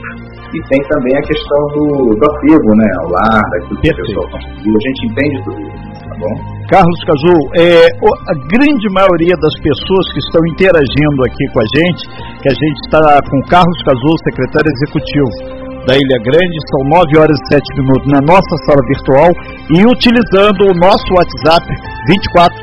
E 0.50 0.60
tem 0.70 0.82
também 0.90 1.14
a 1.16 1.22
questão 1.22 1.62
do, 1.78 1.86
do 2.18 2.26
apego 2.26 2.76
né, 2.76 2.90
ao 3.02 3.10
lar, 3.12 3.44
daquilo 3.54 3.82
que 3.82 3.90
a 3.90 3.96
pessoa 3.96 4.26
construiu. 4.32 4.74
A 4.74 4.84
gente 4.88 5.02
entende 5.06 5.36
tudo 5.46 5.62
isso, 5.62 6.10
tá 6.10 6.16
bom? 6.18 6.60
Carlos 6.70 7.00
Cazu, 7.06 7.38
é, 7.58 7.86
a 7.86 8.36
grande 8.50 8.88
maioria 8.94 9.36
das 9.42 9.56
pessoas 9.62 10.06
que 10.14 10.22
estão 10.26 10.42
interagindo 10.54 11.20
aqui 11.26 11.46
com 11.54 11.60
a 11.62 11.68
gente, 11.70 12.02
que 12.42 12.50
a 12.50 12.54
gente 12.58 12.80
está 12.86 13.02
com 13.26 13.38
Carlos 13.50 13.80
Cazu, 13.86 14.14
secretário 14.26 14.70
executivo 14.70 15.70
da 15.90 15.98
Ilha 15.98 16.20
Grande, 16.22 16.58
são 16.70 16.82
9 16.94 17.18
horas 17.18 17.34
e 17.34 17.46
7 17.58 17.66
minutos 17.82 18.06
na 18.14 18.22
nossa 18.22 18.54
sala 18.70 18.82
virtual 18.86 19.34
e 19.74 19.82
utilizando 19.86 20.62
o 20.70 20.78
nosso 20.78 21.08
WhatsApp 21.18 21.66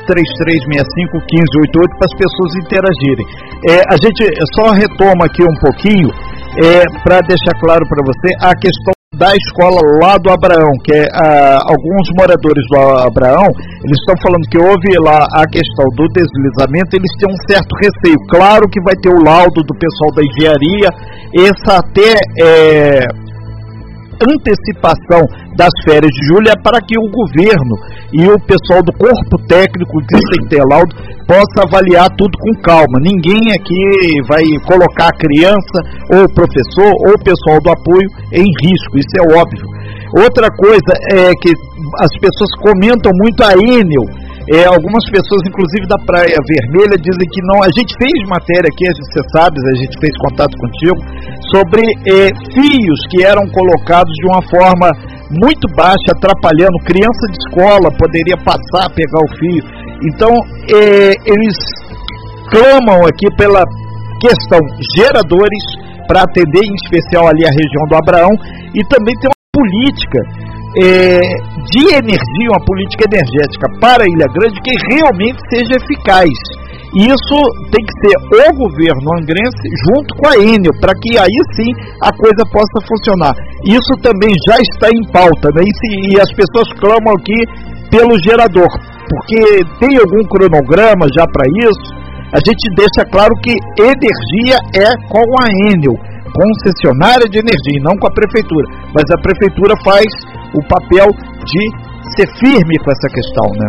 2433651588 0.06 1.90
para 1.98 2.06
as 2.06 2.14
pessoas 2.14 2.50
interagirem. 2.62 3.26
É, 3.66 3.82
a 3.90 3.96
gente 3.98 4.22
só 4.54 4.70
retoma 4.70 5.26
aqui 5.26 5.42
um 5.42 5.58
pouquinho 5.58 6.06
é, 6.64 6.84
para 7.04 7.20
deixar 7.26 7.52
claro 7.60 7.84
para 7.88 8.02
você 8.04 8.32
a 8.40 8.52
questão 8.56 8.96
da 9.16 9.32
escola 9.34 9.80
lá 10.02 10.18
do 10.18 10.30
Abraão, 10.30 10.72
que 10.84 10.92
é, 10.92 11.06
ah, 11.14 11.58
alguns 11.64 12.06
moradores 12.18 12.64
do 12.68 12.76
Abraão, 13.00 13.48
eles 13.84 13.98
estão 14.00 14.14
falando 14.20 14.44
que 14.50 14.58
houve 14.58 14.92
lá 15.00 15.24
a 15.32 15.44
questão 15.48 15.86
do 15.96 16.04
deslizamento, 16.12 16.96
eles 16.96 17.12
têm 17.18 17.32
um 17.32 17.40
certo 17.48 17.72
receio. 17.80 18.18
Claro 18.28 18.68
que 18.68 18.80
vai 18.82 18.94
ter 18.96 19.08
o 19.08 19.24
laudo 19.24 19.62
do 19.64 19.74
pessoal 19.78 20.12
da 20.12 20.22
engenharia, 20.22 20.88
essa 21.48 21.80
até 21.80 22.12
é, 22.40 23.00
antecipação 24.22 25.22
das 25.56 25.72
férias 25.84 26.10
de 26.10 26.26
julho 26.26 26.48
é 26.48 26.56
para 26.62 26.80
que 26.80 26.96
o 26.98 27.08
governo 27.10 27.74
e 28.12 28.28
o 28.28 28.38
pessoal 28.46 28.82
do 28.82 28.92
corpo 28.92 29.36
técnico 29.48 30.00
de 30.02 30.16
sem 30.16 30.60
laudo 30.68 30.94
possa 31.26 31.66
avaliar 31.66 32.08
tudo 32.16 32.38
com 32.38 32.62
calma. 32.62 33.00
Ninguém 33.02 33.52
aqui 33.52 33.82
vai 34.28 34.42
colocar 34.64 35.08
a 35.08 35.18
criança, 35.18 35.78
ou 36.14 36.24
o 36.24 36.32
professor, 36.32 36.92
ou 37.06 37.14
o 37.14 37.22
pessoal 37.22 37.58
do 37.60 37.70
apoio 37.70 38.08
em 38.32 38.46
risco, 38.62 38.96
isso 38.96 39.14
é 39.18 39.36
óbvio. 39.36 39.66
Outra 40.14 40.48
coisa 40.50 40.92
é 41.12 41.32
que 41.34 41.52
as 42.00 42.12
pessoas 42.20 42.50
comentam 42.62 43.10
muito 43.14 43.42
a 43.42 43.52
Enel, 43.52 44.06
é, 44.54 44.62
algumas 44.66 45.02
pessoas, 45.10 45.42
inclusive 45.42 45.90
da 45.90 45.98
Praia 46.06 46.38
Vermelha, 46.38 46.94
dizem 47.02 47.26
que 47.26 47.42
não. 47.50 47.66
A 47.66 47.70
gente 47.74 47.90
fez 47.98 48.14
matéria 48.30 48.70
aqui, 48.70 48.86
você 48.86 49.22
sabe, 49.34 49.58
a 49.58 49.78
gente 49.82 49.96
fez 49.98 50.14
contato 50.22 50.54
contigo, 50.54 50.98
sobre 51.50 51.82
é, 52.06 52.30
fios 52.54 53.00
que 53.10 53.26
eram 53.26 53.42
colocados 53.50 54.12
de 54.14 54.26
uma 54.30 54.42
forma 54.46 54.88
muito 55.34 55.66
baixa, 55.74 56.14
atrapalhando. 56.14 56.78
Criança 56.86 57.24
de 57.26 57.36
escola 57.42 57.90
poderia 57.98 58.38
passar, 58.46 58.86
pegar 58.94 59.18
o 59.18 59.30
fio. 59.34 59.62
Então, 60.14 60.30
é, 60.70 61.10
eles 61.26 61.58
clamam 62.46 63.02
aqui 63.02 63.26
pela 63.34 63.66
questão 64.22 64.62
geradores 64.94 65.64
para 66.06 66.22
atender 66.22 66.62
em 66.62 66.74
especial 66.86 67.26
ali 67.26 67.42
a 67.42 67.50
região 67.50 67.84
do 67.90 67.96
Abraão 67.98 68.30
e 68.70 68.80
também 68.86 69.14
tem 69.18 69.26
uma 69.26 69.42
política 69.50 70.46
é, 70.76 71.18
de 71.72 71.82
energia, 71.88 72.52
uma 72.52 72.64
política 72.64 73.08
energética 73.08 73.66
para 73.80 74.04
a 74.04 74.08
Ilha 74.08 74.28
Grande 74.28 74.60
que 74.60 74.74
realmente 74.92 75.40
seja 75.48 75.80
eficaz. 75.80 76.36
Isso 76.96 77.38
tem 77.72 77.82
que 77.84 77.94
ser 78.00 78.16
o 78.16 78.56
governo 78.56 79.08
angrense 79.20 79.66
junto 79.84 80.14
com 80.16 80.28
a 80.28 80.36
Enel, 80.36 80.72
para 80.80 80.94
que 80.96 81.18
aí 81.18 81.38
sim 81.56 81.70
a 82.00 82.12
coisa 82.12 82.42
possa 82.52 82.78
funcionar. 82.88 83.34
Isso 83.64 83.92
também 84.00 84.32
já 84.48 84.56
está 84.60 84.88
em 84.88 85.04
pauta, 85.12 85.48
né? 85.52 85.60
e, 85.60 85.72
se, 85.76 86.16
e 86.16 86.20
as 86.20 86.30
pessoas 86.32 86.68
clamam 86.80 87.12
aqui 87.16 87.40
pelo 87.90 88.16
gerador, 88.24 88.68
porque 89.08 89.64
tem 89.80 89.98
algum 89.98 90.24
cronograma 90.28 91.06
já 91.12 91.26
para 91.26 91.44
isso. 91.68 92.06
A 92.32 92.40
gente 92.40 92.64
deixa 92.76 93.04
claro 93.10 93.32
que 93.42 93.52
energia 93.80 94.56
é 94.76 94.90
com 95.08 95.24
a 95.40 95.46
Enel, 95.72 95.96
concessionária 96.32 97.28
de 97.28 97.38
energia, 97.38 97.76
e 97.76 97.82
não 97.82 97.96
com 97.98 98.08
a 98.08 98.12
prefeitura. 98.12 98.66
Mas 98.92 99.04
a 99.12 99.20
prefeitura 99.20 99.74
faz 99.84 100.04
o 100.56 100.62
papel 100.68 101.06
de 101.44 101.62
ser 102.16 102.26
firme 102.40 102.74
com 102.82 102.90
essa 102.90 103.08
questão, 103.12 103.46
né? 103.60 103.68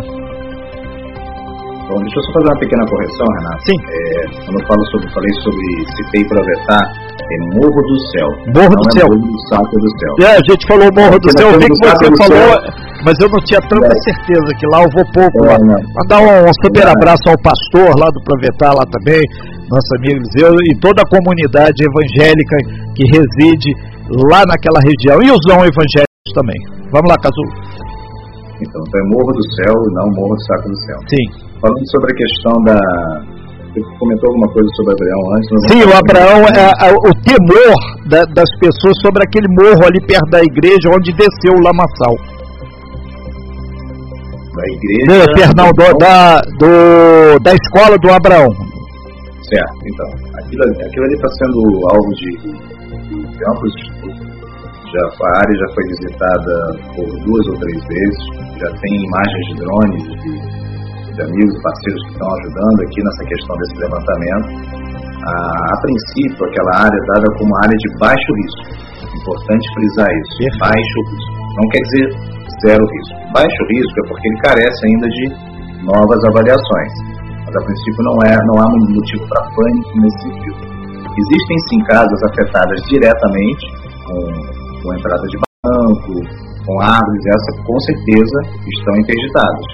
Bom, 1.87 2.03
deixa 2.03 2.19
eu 2.19 2.23
só 2.27 2.31
fazer 2.35 2.47
uma 2.51 2.59
pequena 2.59 2.83
correção, 2.83 3.27
Renato. 3.39 3.61
Sim. 3.63 3.77
É, 3.79 3.99
quando 4.43 4.59
eu 4.59 4.65
falo 4.67 4.83
sobre, 4.91 5.07
falei 5.07 5.33
sobre 5.39 5.63
citei 5.95 6.21
aproveitar, 6.27 6.83
é 6.83 7.35
Morro 7.55 7.79
do 7.79 7.97
Céu. 8.11 8.27
Morro 8.59 8.75
do 8.75 8.83
não 8.83 8.91
Céu. 8.91 9.07
É 9.07 9.15
Morro 9.15 9.31
do 9.31 9.39
Saco 9.47 9.75
do 9.79 9.89
Céu. 9.95 10.13
É, 10.27 10.31
a 10.35 10.43
gente 10.51 10.63
falou 10.67 10.87
Morro 10.91 11.15
do 11.15 11.27
Porque 11.31 11.39
Céu, 11.39 11.47
eu 11.47 11.59
vi 11.63 11.67
que 11.71 11.79
você 11.87 12.07
falou, 12.27 12.51
mas 13.07 13.15
eu 13.23 13.29
não 13.31 13.39
tinha 13.47 13.61
tanta 13.71 13.87
É. 13.87 13.99
certeza 14.03 14.49
que 14.59 14.65
lá 14.67 14.83
eu 14.83 14.91
vou 14.91 15.05
pouco 15.15 15.39
É. 15.47 15.55
Mandar 15.95 16.19
um 16.27 16.51
super 16.67 16.85
É. 16.87 16.91
abraço 16.91 17.23
ao 17.31 17.39
pastor 17.39 17.87
lá 17.95 18.07
do 18.11 18.19
Provetar 18.19 18.75
lá 18.75 18.83
também, 18.91 19.23
nosso 19.71 19.87
amigo 19.95 20.19
Eliseu, 20.19 20.51
e 20.67 20.75
toda 20.83 20.99
a 20.99 21.07
comunidade 21.07 21.79
evangélica 21.87 22.55
que 22.99 23.03
reside 23.15 23.71
lá 24.27 24.43
naquela 24.43 24.83
região, 24.83 25.23
e 25.23 25.31
os 25.31 25.43
não 25.47 25.63
evangélicos 25.63 26.31
também. 26.35 26.59
Vamos 26.91 27.09
lá, 27.09 27.15
Cazu. 27.21 27.43
Então, 28.61 28.81
então 28.87 28.99
é 28.99 29.03
Morro 29.09 29.31
do 29.33 29.43
Céu 29.55 29.73
e 29.75 29.93
não 29.93 30.07
Morro 30.15 30.35
do 30.35 30.43
Saco 30.47 30.69
do 30.69 30.77
Céu. 30.85 30.97
Sim. 31.09 31.25
Falando 31.61 31.85
sobre 31.91 32.11
a 32.11 32.15
questão 32.15 32.53
da. 32.63 32.77
Você 33.73 33.83
comentou 33.99 34.29
alguma 34.29 34.47
coisa 34.53 34.69
sobre 34.75 34.93
Abraão 34.93 35.35
antes? 35.35 35.49
Sim, 35.69 35.81
o 35.85 35.93
Abraão, 35.93 36.41
é, 36.49 36.87
é, 36.87 36.93
o 36.97 37.13
temor 37.21 37.75
da- 38.09 38.25
das 38.33 38.49
pessoas 38.59 38.95
sobre 39.05 39.21
aquele 39.23 39.47
morro 39.49 39.85
ali 39.85 39.99
perto 40.07 40.29
da 40.31 40.41
igreja 40.41 40.89
onde 40.89 41.11
desceu 41.13 41.53
o 41.53 41.61
lamaçal. 41.61 42.15
Da 44.55 44.63
igreja. 44.73 45.29
É, 45.29 45.33
perdão, 45.35 45.69
do, 45.77 45.97
da, 45.99 46.41
do- 46.57 47.39
da 47.43 47.53
escola 47.53 47.97
do 47.99 48.09
Abraão. 48.11 48.49
Certo, 49.43 49.77
então. 49.85 50.09
Aquilo, 50.39 50.63
ali- 50.63 50.83
aquilo 50.83 51.05
ali 51.05 51.13
está 51.13 51.29
sendo 51.37 51.59
alvo 51.93 52.09
de, 52.15 52.29
de 53.29 53.49
amplos 53.51 53.73
estudos. 53.75 54.26
Já, 54.87 55.03
a 55.03 55.31
área 55.43 55.55
já 55.55 55.67
foi 55.75 55.83
visitada 55.91 56.53
por 56.95 57.07
duas 57.27 57.43
ou 57.47 57.55
três 57.59 57.79
vezes. 57.91 58.21
Já 58.55 58.69
tem 58.79 58.93
imagens 59.03 59.45
de 59.47 59.53
drones 59.59 60.03
de, 60.23 60.31
de 61.11 61.21
amigos 61.27 61.53
e 61.55 61.61
parceiros 61.61 62.01
que 62.07 62.11
estão 62.15 62.29
ajudando 62.39 62.79
aqui 62.87 62.99
nessa 63.03 63.23
questão 63.27 63.53
desse 63.57 63.75
levantamento. 63.83 64.47
A, 65.27 65.35
a 65.35 65.75
princípio, 65.81 66.39
aquela 66.39 66.73
área 66.87 66.95
é 66.95 67.05
dada 67.11 67.27
como 67.37 67.51
área 67.57 67.77
de 67.77 67.89
baixo 67.99 68.29
risco. 68.39 68.63
Importante 69.11 69.63
frisar 69.75 70.07
isso. 70.07 70.33
Perfeito. 70.39 70.59
Baixo 70.63 70.97
risco. 71.11 71.31
Não 71.57 71.65
quer 71.67 71.81
dizer 71.83 72.07
zero 72.63 72.83
risco. 72.87 73.15
Baixo 73.33 73.61
risco 73.67 73.95
é 73.97 74.07
porque 74.07 74.27
ele 74.27 74.39
carece 74.39 74.79
ainda 74.87 75.07
de 75.09 75.23
novas 75.83 76.19
avaliações. 76.31 76.93
Mas 77.43 77.53
a 77.55 77.61
princípio 77.65 78.01
não, 78.07 78.15
é, 78.23 78.33
não 78.39 78.55
há 78.55 78.67
motivo 78.71 79.23
para 79.27 79.41
pânico 79.51 79.91
nesse 79.99 80.19
sentido. 80.31 80.59
Existem 81.17 81.57
sim 81.67 81.79
casas 81.91 82.19
afetadas 82.29 82.79
diretamente, 82.87 83.65
com, 84.05 84.56
com 84.87 84.95
entrada 84.95 85.27
de 85.27 85.37
banco, 85.67 86.15
com 86.63 86.75
árvores, 86.79 87.23
essas 87.27 87.55
com 87.67 87.77
certeza 87.91 88.39
estão 88.71 88.93
interditadas. 89.03 89.67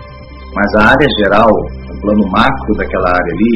Mas 0.57 0.69
a 0.81 0.81
área 0.89 1.09
geral, 1.21 1.53
o 1.53 1.95
plano 2.01 2.25
macro 2.33 2.73
daquela 2.81 3.13
área 3.13 3.31
ali, 3.37 3.55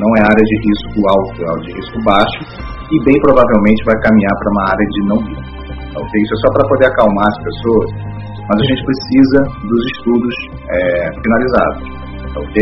não 0.00 0.08
é 0.16 0.20
área 0.24 0.44
de 0.44 0.56
risco 0.64 0.98
alto, 1.04 1.36
é 1.36 1.48
área 1.52 1.64
de 1.68 1.72
risco 1.76 1.98
baixo 2.00 2.40
e 2.88 2.96
bem 3.04 3.16
provavelmente 3.20 3.84
vai 3.84 3.96
caminhar 4.00 4.34
para 4.40 4.50
uma 4.56 4.64
área 4.72 4.86
de 4.88 5.00
não 5.04 5.18
risco. 5.20 5.56
Tá 5.92 6.00
ok? 6.00 6.12
Isso 6.16 6.32
é 6.32 6.40
só 6.40 6.48
para 6.56 6.64
poder 6.68 6.86
acalmar 6.88 7.28
as 7.28 7.38
pessoas, 7.44 7.88
mas 8.48 8.56
a 8.56 8.64
gente 8.64 8.82
precisa 8.88 9.38
dos 9.68 9.82
estudos 9.92 10.34
é, 10.64 10.80
finalizados. 11.12 11.80
Tá 12.32 12.40
ok? 12.40 12.56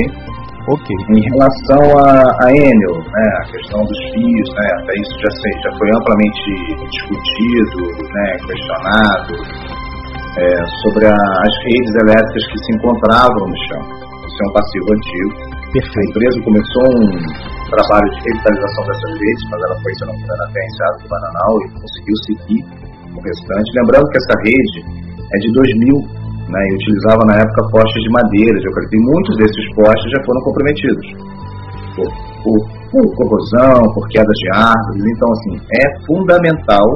Ok. 0.65 0.89
Em 1.13 1.21
relação 1.21 1.83
a, 2.01 2.25
a 2.41 2.49
Enel, 2.49 2.97
né, 2.97 3.27
a 3.37 3.45
questão 3.53 3.85
dos 3.85 4.01
fios, 4.17 4.49
né, 4.57 4.67
até 4.81 4.93
isso 4.97 5.15
já, 5.21 5.31
sei, 5.37 5.53
já 5.61 5.71
foi 5.77 5.89
amplamente 5.93 6.41
discutido, 6.89 7.81
né, 8.09 8.27
questionado, 8.49 9.35
é, 10.41 10.49
sobre 10.81 11.05
a, 11.05 11.13
as 11.13 11.55
redes 11.69 11.93
elétricas 12.01 12.45
que 12.49 12.59
se 12.65 12.71
encontravam 12.81 13.45
no 13.45 13.57
chão. 13.69 13.83
Isso 14.25 14.39
é 14.41 14.49
um 14.49 14.53
passivo 14.57 14.89
antigo. 14.89 15.33
A 15.45 15.73
Perfeito. 15.75 16.11
empresa 16.17 16.37
começou 16.49 16.87
um 16.97 17.13
trabalho 17.69 18.09
de 18.09 18.19
revitalização 18.25 18.83
dessas 18.89 19.13
redes, 19.21 19.45
mas 19.53 19.61
ela 19.69 19.77
foi, 19.85 19.93
se 19.93 20.05
não 20.09 20.15
me 20.17 20.23
engano, 20.25 20.43
até 20.49 20.59
a 20.61 20.65
enseada 20.65 20.97
do 20.97 21.09
Bananal 21.13 21.53
e 21.61 21.67
conseguiu 21.77 22.17
seguir 22.25 22.63
o 23.13 23.21
restante. 23.21 23.69
Lembrando 23.85 24.09
que 24.09 24.17
essa 24.17 24.37
rede 24.41 24.79
é 25.29 25.37
de 25.45 25.53
2000 25.53 26.24
né, 26.49 26.61
e 26.69 26.75
utilizava 26.75 27.23
na 27.27 27.37
época 27.41 27.69
postes 27.71 28.03
de 28.03 28.11
madeira, 28.11 28.57
de 28.61 28.67
eucalipto. 28.67 28.97
E 28.97 29.05
muitos 29.05 29.35
desses 29.37 29.65
postes 29.75 30.09
já 30.13 30.21
foram 30.25 30.41
comprometidos 30.43 31.07
por, 31.97 32.09
por, 32.43 32.59
por 32.91 33.05
corrosão, 33.17 33.81
por 33.95 34.05
quedas 34.09 34.37
de 34.37 34.49
árvores. 34.55 35.03
Então, 35.15 35.29
assim, 35.33 35.55
é 35.73 35.85
fundamental 36.07 36.87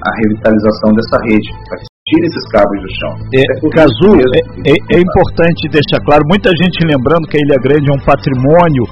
a 0.00 0.10
revitalização 0.16 0.92
dessa 0.96 1.16
rede, 1.28 1.48
para 1.68 1.78
que 1.78 1.88
tire 2.08 2.26
esses 2.26 2.44
cabos 2.50 2.78
do 2.80 2.90
chão. 2.98 3.12
É, 3.36 3.44
por 3.60 3.70
Cazu, 3.70 4.12
é, 4.16 4.40
é- 4.72 4.82
é 4.96 4.98
importante 5.00 5.68
deixar 5.68 6.00
claro, 6.04 6.24
muita 6.26 6.50
gente 6.56 6.80
lembrando 6.84 7.28
que 7.28 7.36
a 7.36 7.40
Ilha 7.40 7.60
Grande 7.60 7.90
é 7.90 7.94
um 7.94 8.04
patrimônio 8.04 8.84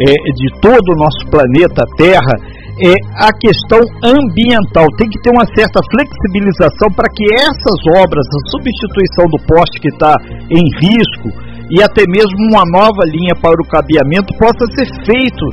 é, 0.00 0.12
de 0.12 0.48
todo 0.60 0.92
o 0.92 0.98
nosso 0.98 1.22
planeta 1.30 1.84
Terra, 1.96 2.34
é 2.82 2.94
a 3.24 3.32
questão 3.32 3.80
ambiental. 4.04 4.84
Tem 4.98 5.08
que 5.08 5.20
ter 5.22 5.30
uma 5.30 5.46
certa 5.56 5.80
flexibilização 5.80 6.88
para 6.92 7.08
que 7.08 7.24
essas 7.32 7.80
obras, 7.96 8.24
a 8.26 8.42
substituição 8.52 9.24
do 9.32 9.40
poste 9.48 9.80
que 9.80 9.88
está 9.88 10.12
em 10.50 10.64
risco 10.80 11.28
e 11.70 11.82
até 11.82 12.04
mesmo 12.06 12.36
uma 12.52 12.62
nova 12.70 13.02
linha 13.08 13.34
para 13.40 13.56
o 13.58 13.68
cabeamento 13.68 14.30
possa 14.38 14.64
ser 14.76 14.86
feito 15.08 15.44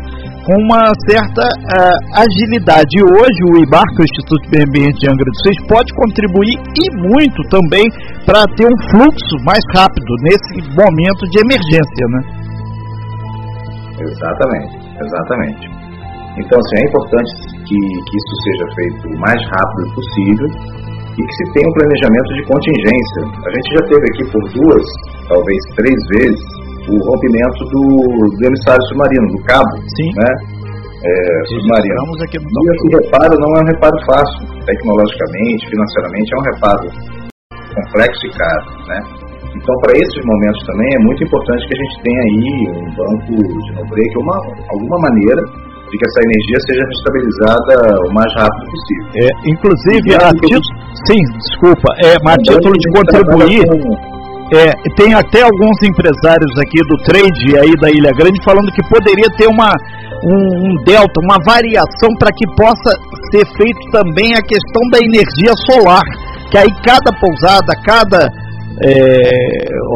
com 0.43 0.55
uma 0.59 0.91
certa 1.07 1.41
uh, 1.41 1.97
agilidade. 2.19 2.91
E 2.99 3.03
hoje 3.03 3.39
o 3.49 3.63
IBAR, 3.63 3.87
que 3.95 4.01
é 4.01 4.03
o 4.03 4.09
Instituto 4.11 4.43
de 4.43 4.51
Meio 4.51 4.67
Ambiente 4.67 4.99
de 4.99 5.07
Angra 5.07 5.25
dos 5.31 5.43
Reis, 5.47 5.59
pode 5.71 5.89
contribuir 5.95 6.59
e 6.59 6.85
muito 7.07 7.39
também 7.47 7.87
para 8.27 8.43
ter 8.53 8.67
um 8.67 8.79
fluxo 8.91 9.35
mais 9.47 9.63
rápido 9.73 10.11
nesse 10.27 10.59
momento 10.75 11.23
de 11.31 11.39
emergência, 11.39 12.05
né? 12.11 12.21
Exatamente, 14.03 14.75
exatamente. 14.99 15.72
Então, 16.37 16.57
assim, 16.57 16.75
é 16.81 16.85
importante 16.89 17.31
que, 17.61 17.77
que 17.77 18.13
isso 18.17 18.33
seja 18.41 18.65
feito 18.73 19.01
o 19.05 19.19
mais 19.21 19.37
rápido 19.37 19.85
possível 19.93 20.47
e 21.13 21.21
que 21.21 21.33
se 21.37 21.45
tenha 21.53 21.69
um 21.69 21.75
planejamento 21.77 22.29
de 22.33 22.43
contingência. 22.49 23.21
A 23.45 23.49
gente 23.53 23.69
já 23.77 23.83
teve 23.85 24.05
aqui 24.09 24.23
por 24.33 24.43
duas, 24.49 24.85
talvez 25.29 25.59
três 25.77 25.99
vezes, 26.17 26.41
o 26.89 26.95
rompimento 27.05 27.61
do, 27.69 27.83
do 28.33 28.43
emissário 28.49 28.81
submarino, 28.89 29.27
do 29.29 29.43
cabo, 29.45 29.73
Sim. 29.93 30.09
né? 30.17 30.31
É, 31.03 31.13
submarino. 31.53 32.23
Aqui 32.23 32.39
no 32.39 32.47
e 32.49 32.69
esse 32.73 32.87
reparo 32.97 33.35
não 33.37 33.49
é 33.53 33.61
um 33.61 33.67
reparo 33.67 33.97
fácil, 34.07 34.41
tecnologicamente, 34.65 35.69
financeiramente, 35.69 36.33
é 36.33 36.37
um 36.37 36.45
reparo 36.49 36.87
complexo 37.75 38.25
e 38.25 38.31
caro, 38.33 38.65
né? 38.87 38.99
Então, 39.53 39.75
para 39.85 39.93
esses 39.93 40.25
momentos 40.25 40.65
também, 40.65 40.89
é 40.95 40.99
muito 41.03 41.23
importante 41.23 41.67
que 41.67 41.73
a 41.73 41.77
gente 41.77 41.95
tenha 42.01 42.21
aí 42.25 42.47
um 42.73 42.89
banco 42.95 43.31
de 43.37 43.71
no-break, 43.77 44.11
uma, 44.17 44.37
alguma 44.71 44.97
maneira 44.97 45.62
de 45.89 45.97
que 45.97 46.05
essa 46.07 46.21
energia 46.25 46.59
seja 46.67 46.85
estabilizada 46.89 47.73
o 48.07 48.13
mais 48.13 48.31
rápido 48.35 48.65
possível. 48.71 49.07
É, 49.13 49.27
inclusive, 49.45 50.07
a 50.15 50.29
título, 50.33 50.61
sim, 51.05 51.21
desculpa, 51.37 51.87
é, 52.05 52.11
mas 52.23 52.35
a 52.35 52.43
título 52.43 52.73
de 52.73 52.87
contribuir, 52.91 53.63
é, 54.53 54.69
tem 54.97 55.13
até 55.13 55.41
alguns 55.41 55.77
empresários 55.81 56.53
aqui 56.61 56.79
do 56.85 56.97
trade 57.05 57.57
aí 57.57 57.73
da 57.81 57.89
Ilha 57.89 58.11
Grande 58.13 58.37
falando 58.43 58.71
que 58.73 58.83
poderia 58.89 59.29
ter 59.37 59.47
uma, 59.47 59.71
um, 60.25 60.69
um 60.69 60.83
delta, 60.83 61.21
uma 61.23 61.37
variação 61.45 62.09
para 62.19 62.29
que 62.35 62.45
possa 62.55 62.91
ser 63.31 63.45
feito 63.57 63.81
também 63.91 64.33
a 64.35 64.41
questão 64.41 64.83
da 64.91 64.99
energia 64.99 65.53
solar, 65.65 66.03
que 66.51 66.57
aí 66.57 66.69
cada 66.85 67.09
pousada, 67.19 67.73
cada 67.83 68.29
é, 68.81 68.93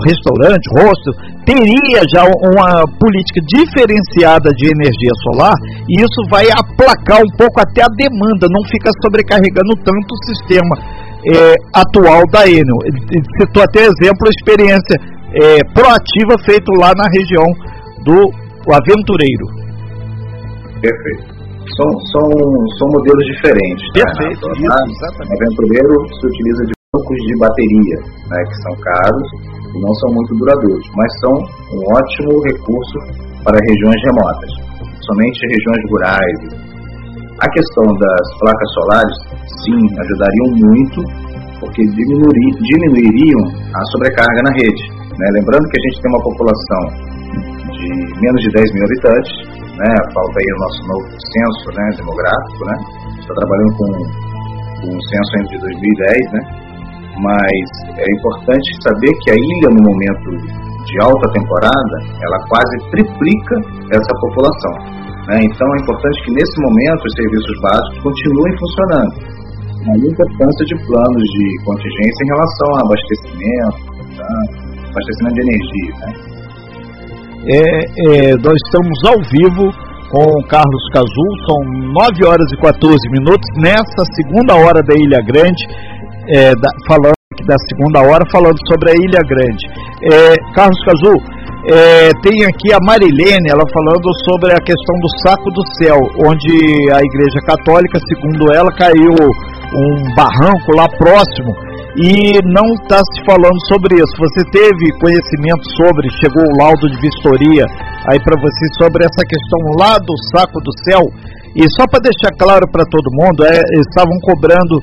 restaurante, 0.05 0.65
hostel, 0.73 1.36
teria 1.47 2.03
já 2.11 2.27
uma 2.27 2.83
política 2.99 3.39
diferenciada 3.47 4.51
de 4.51 4.67
energia 4.67 5.15
solar 5.23 5.55
e 5.87 6.03
isso 6.03 6.19
vai 6.29 6.43
aplacar 6.51 7.23
um 7.23 7.31
pouco 7.39 7.63
até 7.63 7.87
a 7.87 7.95
demanda, 7.95 8.51
não 8.51 8.59
fica 8.67 8.91
sobrecarregando 8.99 9.71
tanto 9.79 10.11
o 10.11 10.23
sistema 10.27 10.75
é, 11.31 11.55
atual 11.71 12.27
da 12.27 12.43
Enel. 12.43 12.79
Citou 13.39 13.63
até 13.63 13.87
exemplo 13.87 14.27
a 14.27 14.35
experiência 14.35 14.95
é, 15.39 15.63
proativa 15.71 16.35
feita 16.43 16.67
lá 16.75 16.91
na 16.91 17.07
região 17.15 17.47
do 18.03 18.27
Aventureiro. 18.67 19.47
Perfeito. 20.83 21.31
São, 21.79 21.89
são, 22.11 22.27
são 22.79 22.87
modelos 22.91 23.23
diferentes. 23.31 23.83
Né, 23.95 24.03
Perfeito, 24.03 24.43
né? 24.47 24.67
isso, 24.67 24.99
exatamente. 24.99 25.43
Aventureiro 25.47 25.95
se 26.11 26.27
utiliza 26.27 26.63
de 26.67 26.73
bancos 26.91 27.17
de 27.23 27.33
bateria, 27.39 27.97
né, 28.27 28.39
que 28.43 28.55
são 28.63 28.73
caros 28.83 29.56
e 29.73 29.77
não 29.79 29.93
são 30.01 30.09
muito 30.13 30.35
duradouros, 30.35 30.87
mas 30.95 31.09
são 31.21 31.33
um 31.73 31.81
ótimo 31.95 32.31
recurso 32.51 32.97
para 33.43 33.57
regiões 33.57 33.99
remotas, 34.03 34.51
somente 35.01 35.39
regiões 35.47 35.83
rurais. 35.91 36.39
A 37.37 37.47
questão 37.53 37.85
das 37.85 38.25
placas 38.39 38.69
solares, 38.73 39.17
sim, 39.63 39.81
ajudariam 39.99 40.47
muito, 40.57 40.99
porque 41.59 41.81
diminuir, 41.85 42.49
diminuiriam 42.59 43.41
a 43.73 43.81
sobrecarga 43.93 44.41
na 44.43 44.53
rede. 44.57 44.83
Né? 44.91 45.25
Lembrando 45.33 45.65
que 45.69 45.77
a 45.77 45.83
gente 45.89 46.01
tem 46.01 46.09
uma 46.11 46.23
população 46.23 46.81
de 47.71 47.89
menos 48.21 48.41
de 48.41 48.49
10 48.57 48.73
mil 48.73 48.83
habitantes, 48.85 49.33
né? 49.77 49.91
falta 50.13 50.35
aí 50.37 50.49
o 50.49 50.59
nosso 50.65 50.81
novo 50.89 51.07
censo 51.13 51.65
né, 51.77 51.85
demográfico, 51.97 52.61
né? 52.65 52.75
está 53.21 53.33
trabalhando 53.33 53.73
com, 53.77 53.87
um 54.87 55.01
censo 55.01 55.31
entre 55.41 55.57
2010, 55.59 56.31
né? 56.31 56.66
Mas 57.21 57.65
é 57.97 58.07
importante 58.19 58.67
saber 58.83 59.11
que 59.23 59.31
a 59.31 59.37
ilha, 59.37 59.69
no 59.73 59.81
momento 59.81 60.29
de 60.85 60.95
alta 61.03 61.27
temporada, 61.33 61.95
ela 62.21 62.39
quase 62.47 62.75
triplica 62.91 63.55
essa 63.91 64.13
população. 64.21 64.73
Né? 65.27 65.43
Então 65.43 65.67
é 65.67 65.77
importante 65.81 66.17
que 66.23 66.31
nesse 66.31 66.55
momento 66.61 67.01
os 67.03 67.13
serviços 67.17 67.55
básicos 67.61 68.03
continuem 68.03 68.53
funcionando. 68.57 69.37
A 69.87 69.95
importância 69.95 70.65
de 70.67 70.75
planos 70.85 71.23
de 71.23 71.45
contingência 71.63 72.21
em 72.23 72.29
relação 72.35 72.67
ao 72.71 72.79
abastecimento, 72.85 73.79
tá? 74.17 74.31
abastecimento 74.91 75.35
de 75.35 75.41
energia. 75.41 75.93
Né? 76.01 76.37
É, 77.47 77.61
é, 77.61 78.35
nós 78.43 78.57
estamos 78.67 78.97
ao 79.07 79.17
vivo 79.31 79.87
com 80.11 80.23
o 80.23 80.47
Carlos 80.47 80.83
Cazul, 80.93 81.31
são 81.47 81.59
9 81.93 82.25
horas 82.25 82.47
e 82.51 82.57
14 82.61 82.95
minutos, 83.11 83.47
nessa 83.59 84.03
segunda 84.15 84.55
hora 84.55 84.81
da 84.83 84.95
Ilha 84.95 85.21
Grande 85.21 85.63
é, 86.35 86.55
da, 86.55 86.69
falando 86.87 87.17
da 87.45 87.55
segunda 87.69 87.99
hora, 88.01 88.23
falando 88.31 88.57
sobre 88.67 88.91
a 88.91 88.95
Ilha 88.95 89.23
Grande. 89.23 89.63
É, 90.11 90.35
Carlos 90.53 90.79
Cazu, 90.83 91.15
é, 91.71 92.11
tem 92.23 92.45
aqui 92.45 92.71
a 92.73 92.79
Marilene, 92.83 93.51
ela 93.51 93.63
falando 93.71 94.07
sobre 94.29 94.51
a 94.51 94.61
questão 94.63 94.95
do 94.99 95.09
saco 95.23 95.49
do 95.51 95.63
céu, 95.79 95.99
onde 96.27 96.53
a 96.93 96.99
Igreja 97.03 97.39
Católica, 97.45 97.99
segundo 98.07 98.53
ela, 98.53 98.71
caiu 98.75 99.11
um 99.11 100.15
barranco 100.15 100.69
lá 100.75 100.87
próximo 100.97 101.51
e 101.97 102.37
não 102.53 102.65
está 102.77 102.99
se 102.99 103.19
falando 103.25 103.57
sobre 103.67 103.95
isso. 103.95 104.13
Você 104.19 104.43
teve 104.51 104.85
conhecimento 105.01 105.63
sobre, 105.75 106.07
chegou 106.21 106.43
o 106.43 106.57
laudo 106.63 106.85
de 106.87 106.97
vistoria 107.01 107.65
aí 108.07 108.19
para 108.23 108.39
você 108.39 108.65
sobre 108.79 109.03
essa 109.03 109.23
questão 109.27 109.59
lá 109.79 109.97
do 109.97 110.15
saco 110.31 110.59
do 110.61 110.71
céu? 110.85 111.03
E 111.57 111.65
só 111.73 111.89
para 111.89 112.05
deixar 112.05 112.29
claro 112.37 112.69
para 112.69 112.85
todo 112.85 113.09
mundo, 113.17 113.41
é, 113.43 113.57
estavam 113.81 114.13
cobrando, 114.21 114.77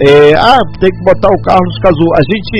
é, 0.00 0.32
ah, 0.34 0.64
tem 0.80 0.88
que 0.88 1.04
botar 1.04 1.28
o 1.28 1.42
Carlos 1.44 1.76
Cazu. 1.84 2.08
A 2.16 2.24
gente 2.24 2.56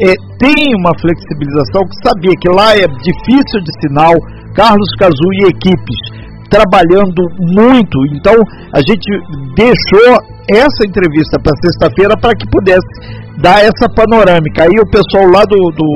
é, 0.00 0.16
tem 0.40 0.72
uma 0.80 0.96
flexibilização 0.96 1.84
que 1.84 1.96
sabia 2.00 2.34
que 2.40 2.48
lá 2.48 2.72
é 2.72 2.88
difícil 2.88 3.60
de 3.60 3.72
sinal, 3.84 4.14
Carlos 4.56 4.88
Cazu 4.98 5.28
e 5.44 5.52
equipes 5.52 6.00
trabalhando 6.48 7.20
muito. 7.52 7.96
Então 8.16 8.36
a 8.72 8.80
gente 8.80 9.08
deixou 9.56 10.16
essa 10.48 10.84
entrevista 10.84 11.40
para 11.40 11.52
sexta-feira 11.64 12.16
para 12.20 12.36
que 12.36 12.48
pudesse 12.48 12.92
dar 13.40 13.60
essa 13.60 13.88
panorâmica. 13.96 14.64
Aí 14.64 14.76
o 14.80 14.88
pessoal 14.88 15.28
lá 15.32 15.44
do, 15.44 15.56
do, 15.56 15.90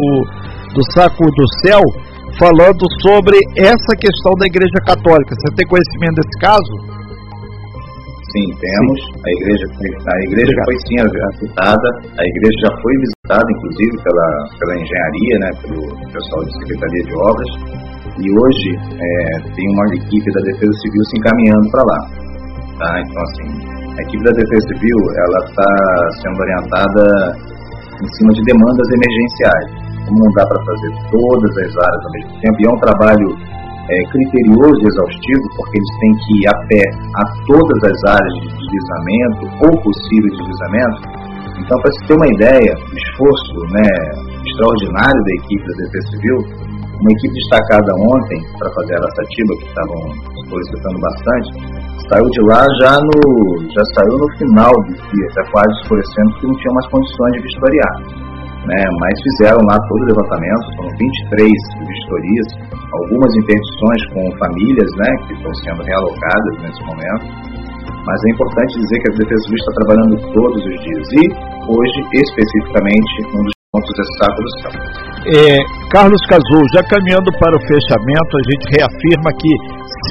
do 0.74 0.82
Saco 0.92 1.24
do 1.24 1.46
Céu 1.64 1.80
falando 2.38 2.84
sobre 3.00 3.36
essa 3.56 3.92
questão 3.96 4.32
da 4.38 4.46
Igreja 4.46 4.80
Católica. 4.84 5.34
Você 5.34 5.54
tem 5.56 5.66
conhecimento 5.68 6.16
desse 6.16 6.38
caso? 6.40 6.95
Sim, 8.36 8.52
temos. 8.60 8.98
Sim. 9.00 9.24
A 9.24 9.30
igreja, 9.32 9.64
a 10.04 10.16
igreja 10.28 10.52
foi 10.68 10.76
sim 10.84 10.96
citada, 11.40 11.88
a 12.04 12.24
igreja 12.28 12.58
já 12.68 12.72
foi 12.84 12.92
visitada, 13.00 13.48
inclusive, 13.48 13.96
pela, 14.04 14.28
pela 14.60 14.74
engenharia, 14.76 15.34
né, 15.40 15.50
pelo 15.64 15.80
pessoal 16.12 16.44
de 16.44 16.52
Secretaria 16.60 17.04
de 17.08 17.14
Obras, 17.16 17.50
e 18.20 18.24
hoje 18.28 18.68
é, 18.92 19.40
tem 19.56 19.66
uma 19.72 19.86
equipe 19.88 20.28
da 20.36 20.40
Defesa 20.52 20.72
Civil 20.84 21.02
se 21.08 21.16
encaminhando 21.16 21.70
para 21.72 21.82
lá. 21.88 22.00
Tá? 22.76 23.00
Então, 23.00 23.22
assim, 23.24 23.48
a 23.96 24.02
equipe 24.04 24.22
da 24.24 24.32
Defesa 24.36 24.68
Civil 24.68 24.98
ela 25.16 25.38
está 25.48 25.70
sendo 26.20 26.36
orientada 26.36 27.04
em 28.04 28.08
cima 28.20 28.30
de 28.36 28.42
demandas 28.44 28.88
emergenciais. 29.00 29.68
Como 30.04 30.18
não 30.20 30.32
dá 30.36 30.44
para 30.44 30.60
fazer 30.60 30.92
todas 31.08 31.52
as 31.56 31.72
áreas 31.72 32.02
ao 32.04 32.12
mesmo 32.12 32.40
tempo, 32.44 32.56
e 32.60 32.66
é 32.66 32.70
um 32.70 32.80
trabalho 32.84 33.28
é, 33.88 33.96
criterioso 34.10 34.78
e 34.82 34.88
exaustivo, 34.90 35.44
porque 35.56 35.78
eles 35.78 35.92
têm 36.00 36.12
que 36.18 36.30
ir 36.40 36.44
a 36.50 36.56
pé 36.66 36.84
a 36.90 37.24
todas 37.46 37.80
as 37.86 37.98
áreas 38.18 38.34
de 38.42 38.48
deslizamento 38.50 39.42
ou 39.62 39.72
possível 39.82 40.30
deslizamento. 40.34 41.00
Então, 41.56 41.76
para 41.80 41.92
se 41.92 42.00
ter 42.06 42.14
uma 42.14 42.30
ideia 42.34 42.72
do 42.74 42.96
esforço 42.98 43.54
né, 43.72 43.88
extraordinário 44.44 45.20
da 45.24 45.32
equipe 45.40 45.64
da 45.66 45.74
Defesa 45.86 46.06
Civil, 46.12 46.38
uma 46.96 47.12
equipe 47.12 47.34
destacada 47.34 47.90
ontem 48.10 48.38
para 48.58 48.70
fazer 48.72 48.94
a 48.94 48.98
Araçatiba, 49.04 49.52
que 49.60 49.66
estavam 49.68 50.00
solicitando 50.48 50.98
bastante, 51.00 51.48
saiu 52.08 52.28
de 52.30 52.42
lá 52.48 52.62
já, 52.80 52.94
no, 52.96 53.20
já 53.70 53.84
saiu 53.94 54.16
no 54.18 54.28
final 54.38 54.72
do 54.86 54.92
dia, 54.94 55.26
já 55.36 55.44
quase 55.50 55.72
escurecendo, 55.82 56.30
porque 56.32 56.46
não 56.46 56.56
tinha 56.56 56.74
mais 56.74 56.86
condições 56.90 57.32
de 57.32 57.40
vistoriar 57.42 58.25
né, 58.66 58.82
mas 59.00 59.14
fizeram 59.22 59.62
lá 59.70 59.78
todo 59.78 60.00
o 60.02 60.08
levantamento, 60.10 60.64
são 60.74 60.86
23 60.98 61.46
vistorias, 61.86 62.48
algumas 62.92 63.30
interdições 63.38 64.00
com 64.12 64.22
famílias 64.42 64.90
né, 64.98 65.10
que 65.26 65.32
estão 65.34 65.52
sendo 65.62 65.82
realocadas 65.82 66.54
nesse 66.62 66.82
momento, 66.82 67.24
mas 68.06 68.18
é 68.22 68.28
importante 68.34 68.70
dizer 68.78 68.96
que 69.02 69.08
a 69.10 69.14
Defesa 69.18 69.42
Civil 69.46 69.58
está 69.58 69.72
trabalhando 69.82 70.14
todos 70.30 70.60
os 70.62 70.76
dias 70.78 71.06
e 71.10 71.22
hoje, 71.66 71.98
especificamente, 72.14 73.14
um 73.34 73.42
dos 73.42 73.56
pontos 73.74 73.92
do 73.98 74.50
Céu. 74.62 74.72
É, 75.26 75.58
Carlos 75.90 76.22
Cazul, 76.30 76.64
já 76.70 76.82
caminhando 76.86 77.30
para 77.34 77.58
o 77.58 77.62
fechamento, 77.66 78.30
a 78.30 78.44
gente 78.46 78.64
reafirma 78.78 79.30
que 79.34 79.52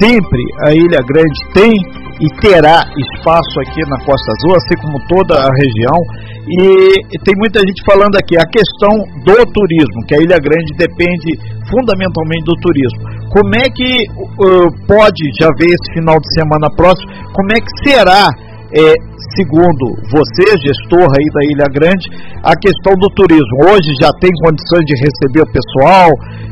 sempre 0.04 0.44
a 0.68 0.70
Ilha 0.76 1.02
Grande 1.08 1.39
tem 1.56 1.72
e 2.20 2.28
terá 2.39 2.84
espaço 2.84 3.56
aqui 3.63 3.80
na 3.88 3.98
Costa 4.04 4.28
Azul, 4.36 4.56
assim 4.60 4.76
como 4.84 5.00
toda 5.08 5.36
a 5.39 5.48
região. 5.48 6.00
E, 6.46 7.18
tem 7.26 7.34
muita 7.38 7.60
gente 7.60 7.82
falando 7.90 8.16
aqui 8.16 8.38
a 8.38 8.46
questão 8.46 8.94
do 9.26 9.38
turismo, 9.50 10.06
que 10.08 10.14
a 10.14 10.22
Ilha 10.22 10.38
Grande 10.38 10.78
depende 10.78 11.34
fundamentalmente 11.70 12.46
do 12.46 12.54
turismo. 12.62 13.02
Como 13.34 13.56
é 13.56 13.66
que 13.66 14.06
uh, 14.14 14.70
pode 14.86 15.26
já 15.42 15.50
ver 15.58 15.74
esse 15.74 15.94
final 15.94 16.16
de 16.22 16.30
semana 16.38 16.70
próximo? 16.78 17.10
Como 17.34 17.50
é 17.52 17.60
que 17.60 17.90
será 17.90 18.30
é, 18.76 18.94
segundo 19.38 19.96
você, 20.12 20.46
gestor 20.60 21.08
aí 21.08 21.28
da 21.34 21.44
Ilha 21.48 21.70
Grande, 21.72 22.06
a 22.44 22.54
questão 22.58 22.94
do 23.00 23.10
turismo. 23.16 23.72
Hoje 23.72 23.96
já 24.02 24.12
tem 24.20 24.30
condições 24.44 24.86
de 24.86 24.96
receber 25.00 25.42
o 25.42 25.52
pessoal 25.52 26.10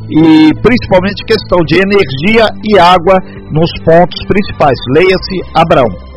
e 0.08 0.50
principalmente 0.62 1.24
questão 1.26 1.58
de 1.66 1.76
energia 1.76 2.46
e 2.64 2.78
água 2.78 3.18
nos 3.50 3.70
pontos 3.84 4.18
principais. 4.26 4.78
Leia-se 4.96 5.36
Abraão. 5.54 6.13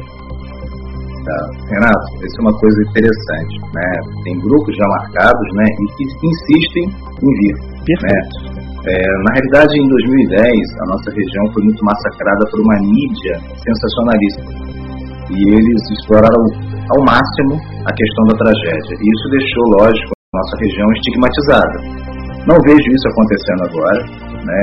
Renato, 1.69 2.07
isso 2.23 2.37
é 2.37 2.41
uma 2.41 2.55
coisa 2.59 2.79
interessante. 2.87 3.55
Né? 3.73 3.87
Tem 4.23 4.35
grupos 4.39 4.75
já 4.75 4.87
marcados 4.87 5.47
né, 5.53 5.65
e 5.65 5.85
que 5.95 6.03
insistem 6.03 6.85
em 6.87 7.31
vir. 7.41 7.55
Perfeito. 7.85 8.35
Né? 8.43 8.67
É, 8.87 8.93
na 9.27 9.31
realidade, 9.35 9.73
em 9.75 9.87
2010, 9.87 10.47
a 10.79 10.85
nossa 10.87 11.11
região 11.11 11.43
foi 11.53 11.63
muito 11.63 11.83
massacrada 11.83 12.43
por 12.49 12.59
uma 12.61 12.77
mídia 12.79 13.35
sensacionalista 13.59 14.67
e 15.27 15.37
eles 15.51 15.81
exploraram 15.91 16.43
ao 16.87 16.99
máximo 17.03 17.59
a 17.83 17.91
questão 17.91 18.23
da 18.31 18.35
tragédia. 18.37 18.95
E 18.95 19.05
isso 19.11 19.27
deixou, 19.31 19.63
lógico, 19.83 20.11
a 20.15 20.37
nossa 20.39 20.55
região 20.63 20.87
estigmatizada. 20.93 21.77
Não 22.47 22.55
vejo 22.63 22.87
isso 22.95 23.07
acontecendo 23.11 23.63
agora, 23.67 24.01
né? 24.39 24.61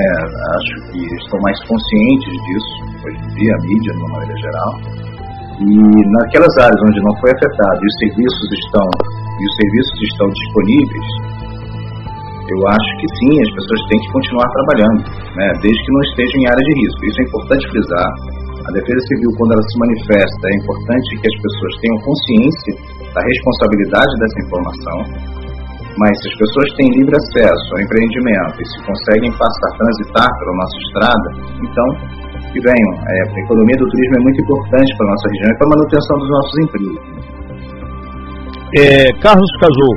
acho 0.57 0.75
que 0.89 1.05
estão 1.21 1.39
mais 1.41 1.59
conscientes 1.69 2.33
disso, 2.49 2.73
hoje 3.05 3.19
em 3.21 3.35
dia, 3.37 3.53
a 3.53 3.61
mídia, 3.61 3.93
de 3.93 3.99
uma 3.99 4.09
maneira 4.09 4.37
geral. 4.41 5.14
E 5.55 5.71
naquelas 5.71 6.55
áreas 6.59 6.81
onde 6.83 7.01
não 7.05 7.15
foi 7.23 7.31
afetado 7.31 7.79
e 7.79 7.87
os 7.87 7.97
serviços 8.03 8.49
estão, 8.59 8.87
e 9.39 9.43
os 9.47 9.55
serviços 9.55 9.99
estão 10.11 10.27
disponíveis, 10.31 11.09
eu 12.45 12.61
acho 12.69 12.91
que 13.01 13.09
sim, 13.19 13.33
as 13.41 13.53
pessoas 13.57 13.81
têm 13.89 14.01
que 14.03 14.11
continuar 14.13 14.49
trabalhando, 14.51 15.01
né? 15.39 15.49
desde 15.63 15.81
que 15.81 15.93
não 15.95 16.03
estejam 16.13 16.37
em 16.43 16.47
área 16.51 16.65
de 16.65 16.73
risco. 16.77 17.01
Isso 17.07 17.19
é 17.21 17.25
importante 17.25 17.63
frisar, 17.71 18.11
a 18.65 18.71
Defesa 18.73 19.03
Civil, 19.13 19.31
quando 19.37 19.53
ela 19.53 19.67
se 19.69 19.77
manifesta, 19.77 20.43
é 20.49 20.55
importante 20.57 21.09
que 21.21 21.29
as 21.29 21.37
pessoas 21.37 21.73
tenham 21.85 21.99
consciência 22.01 22.73
da 23.13 23.21
responsabilidade 23.21 24.13
dessa 24.17 24.39
informação, 24.41 24.99
mas 26.01 26.13
se 26.17 26.27
as 26.33 26.37
pessoas 26.41 26.69
têm 26.81 26.89
livre 26.97 27.13
acesso 27.13 27.69
ao 27.77 27.81
empreendimento 27.85 28.57
e 28.57 28.65
se 28.65 28.79
conseguem 28.89 29.31
passar, 29.37 29.71
transitar 29.77 30.31
pela 30.33 30.55
nossa 30.57 30.77
estrada, 30.81 31.29
então, 31.61 31.89
que 32.55 32.61
venham. 32.63 32.93
É, 33.03 33.15
a 33.27 33.41
economia 33.43 33.77
do 33.83 33.87
turismo 33.91 34.15
é 34.15 34.23
muito 34.23 34.39
importante 34.41 34.91
para 34.95 35.05
a 35.05 35.11
nossa 35.11 35.27
região 35.35 35.51
e 35.51 35.57
para 35.59 35.67
a 35.67 35.73
manutenção 35.75 36.15
dos 36.23 36.31
nossos 36.31 36.55
empregos. 36.63 37.03
É, 38.75 39.07
Carlos 39.23 39.53
Cazu, 39.61 39.91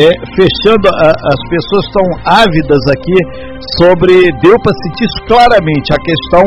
é, 0.00 0.08
fechando, 0.36 0.84
a, 1.00 1.08
as 1.08 1.40
pessoas 1.48 1.82
estão 1.88 2.06
ávidas 2.24 2.82
aqui 2.92 3.18
sobre, 3.80 4.12
deu 4.40 4.56
para 4.60 4.72
sentir 4.84 5.04
isso 5.08 5.20
claramente, 5.28 5.88
a 5.92 6.00
questão 6.04 6.44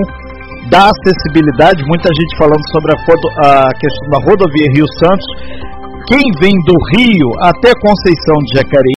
da 0.69 0.89
acessibilidade, 0.89 1.79
muita 1.85 2.09
gente 2.13 2.37
falando 2.37 2.65
sobre 2.73 2.91
a, 2.91 2.97
a 2.97 3.73
questão 3.77 4.05
da 4.09 4.19
rodovia 4.25 4.67
Rio 4.73 4.85
Santos. 4.99 5.27
Quem 6.07 6.23
vem 6.39 6.55
do 6.65 6.75
Rio 6.95 7.29
até 7.41 7.71
Conceição 7.77 8.37
de 8.45 8.57
Jacareí 8.57 8.95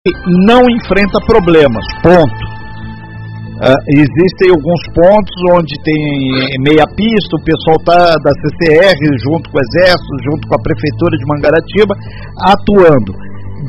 não 0.46 0.62
enfrenta 0.70 1.20
problemas, 1.26 1.84
ponto. 2.04 2.57
Uh, 3.58 3.74
existem 3.90 4.52
alguns 4.54 4.82
pontos 4.94 5.36
onde 5.58 5.74
tem 5.82 5.98
meia 6.62 6.86
pista, 6.94 7.34
o 7.34 7.44
pessoal 7.44 7.78
tá 7.84 8.16
da 8.22 8.32
CCR 8.38 9.00
junto 9.26 9.50
com 9.50 9.58
o 9.58 9.62
Exército, 9.62 10.14
junto 10.30 10.48
com 10.48 10.56
a 10.56 10.62
Prefeitura 10.62 11.18
de 11.18 11.26
Mangaratiba, 11.26 11.94
atuando. 12.54 13.12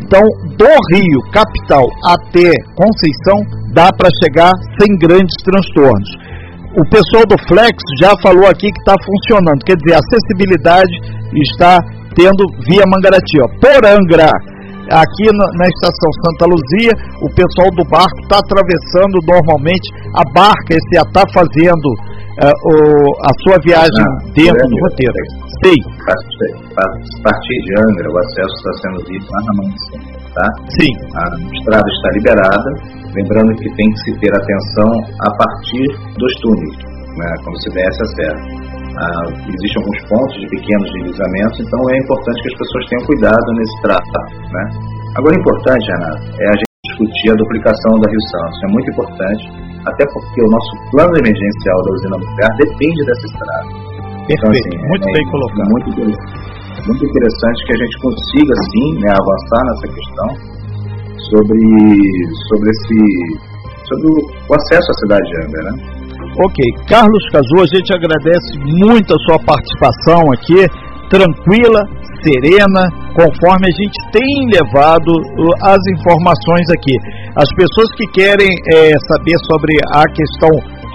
Então, 0.05 0.23
do 0.57 0.73
Rio, 0.93 1.21
capital, 1.33 1.89
até 2.05 2.53
Conceição, 2.77 3.41
dá 3.73 3.89
para 3.97 4.11
chegar 4.23 4.53
sem 4.79 4.97
grandes 4.99 5.35
transtornos 5.43 6.29
o 6.77 6.85
pessoal 6.91 7.25
do 7.27 7.37
Flex 7.49 7.75
já 8.01 8.13
falou 8.23 8.47
aqui 8.47 8.71
que 8.71 8.81
está 8.81 8.95
funcionando, 8.95 9.65
quer 9.65 9.77
dizer, 9.77 9.97
a 9.97 10.01
acessibilidade 10.05 10.95
está 11.35 11.79
tendo 12.15 12.45
via 12.67 12.85
Mangaratiba. 12.87 13.47
Por 13.59 13.83
Angra, 13.87 14.31
aqui 14.91 15.27
na, 15.33 15.47
na, 15.59 15.67
estação 15.69 16.11
Santa 16.25 16.47
Luzia, 16.49 16.93
o 17.21 17.29
pessoal 17.35 17.69
do 17.77 17.85
barco 17.89 18.19
está 18.23 18.39
atravessando 18.39 19.17
normalmente 19.25 19.87
a 20.17 20.25
barca, 20.33 20.73
esse 20.73 20.95
está 20.97 21.25
fazendo 21.35 21.89
uh, 22.41 22.57
o, 22.65 22.75
a 23.25 23.33
sua 23.45 23.57
viagem 23.65 24.05
ah, 24.05 24.19
dentro 24.33 24.65
do 24.69 24.77
roteiro. 24.89 25.21
Sim. 25.65 25.79
A 26.09 27.23
partir 27.23 27.59
de 27.67 27.73
Angra, 27.83 28.09
o 28.09 28.19
acesso 28.19 28.55
está 28.57 28.73
sendo 28.83 28.99
visto 29.09 29.29
lá 29.31 29.41
na 29.43 29.53
Mansa, 29.59 29.93
tá? 30.33 30.47
Sim. 30.79 30.93
A 31.17 31.25
estrada 31.53 31.89
está 31.89 32.09
liberada, 32.15 32.71
lembrando 33.15 33.53
que 33.57 33.69
tem 33.75 33.89
que 33.91 33.99
se 33.99 34.13
ter 34.21 34.33
atenção 34.33 34.91
a 35.21 35.31
partir 35.37 35.87
dos 36.17 36.33
túneis, 36.41 36.77
né, 37.17 37.29
quando 37.43 37.59
se 37.63 37.71
desce 37.71 38.03
a 38.03 38.09
serra. 38.17 38.68
Ah, 38.99 39.31
existem 39.47 39.79
alguns 39.79 40.01
pontos 40.11 40.35
de 40.43 40.47
pequenos 40.59 40.89
deslizamentos, 40.99 41.57
então 41.63 41.79
é 41.87 41.97
importante 42.03 42.43
que 42.43 42.51
as 42.51 42.59
pessoas 42.59 42.83
tenham 42.91 43.05
cuidado 43.07 43.47
nesse 43.55 43.77
trato. 43.83 44.19
Né? 44.51 44.65
Agora, 45.15 45.33
o 45.35 45.39
importante, 45.39 45.87
Renato, 45.87 46.23
é 46.35 46.47
a 46.51 46.57
gente 46.59 46.73
discutir 46.83 47.31
a 47.31 47.37
duplicação 47.39 47.93
da 48.03 48.11
Rio 48.11 48.25
Santos. 48.27 48.59
É 48.59 48.69
muito 48.75 48.89
importante, 48.91 49.43
até 49.87 50.03
porque 50.03 50.39
o 50.43 50.51
nosso 50.51 50.73
plano 50.91 51.15
emergencial 51.15 51.79
da 51.79 51.91
usina 51.95 52.17
nuclear 52.19 52.53
depende 52.59 53.01
dessa 53.07 53.25
estrada. 53.31 53.71
Então, 54.35 54.51
Perfeito, 54.51 54.67
assim, 54.67 54.89
muito 54.91 55.07
é, 55.07 55.13
bem 55.15 55.25
colocado. 55.31 55.69
Muito, 55.71 55.89
muito 56.91 57.03
interessante 57.07 57.59
que 57.71 57.73
a 57.73 57.81
gente 57.87 57.97
consiga, 58.03 58.55
sim, 58.67 58.89
né, 58.99 59.11
avançar 59.15 59.63
nessa 59.63 59.87
questão 59.95 60.29
sobre, 61.31 61.61
sobre 62.51 62.67
esse 62.67 62.99
sobre 63.89 64.05
o 64.05 64.55
acesso 64.55 64.91
à 64.91 64.95
cidade 65.01 65.25
de 65.25 65.37
Angra, 65.47 65.63
né? 65.65 65.98
Ok, 66.37 66.59
Carlos 66.87 67.25
Cazu, 67.33 67.57
a 67.63 67.77
gente 67.77 67.91
agradece 67.95 68.59
muito 68.85 69.15
a 69.15 69.19
sua 69.27 69.39
participação 69.45 70.21
aqui, 70.33 70.61
tranquila, 71.09 71.83
serena, 72.23 72.83
conforme 73.17 73.67
a 73.67 73.75
gente 73.75 73.99
tem 74.13 74.33
levado 74.53 75.11
as 75.63 75.81
informações 75.97 76.67
aqui. 76.77 76.95
As 77.35 77.49
pessoas 77.57 77.89
que 77.97 78.07
querem 78.13 78.51
é, 78.75 78.93
saber 79.09 79.37
sobre 79.49 79.73
a 79.95 80.05
questão 80.13 80.51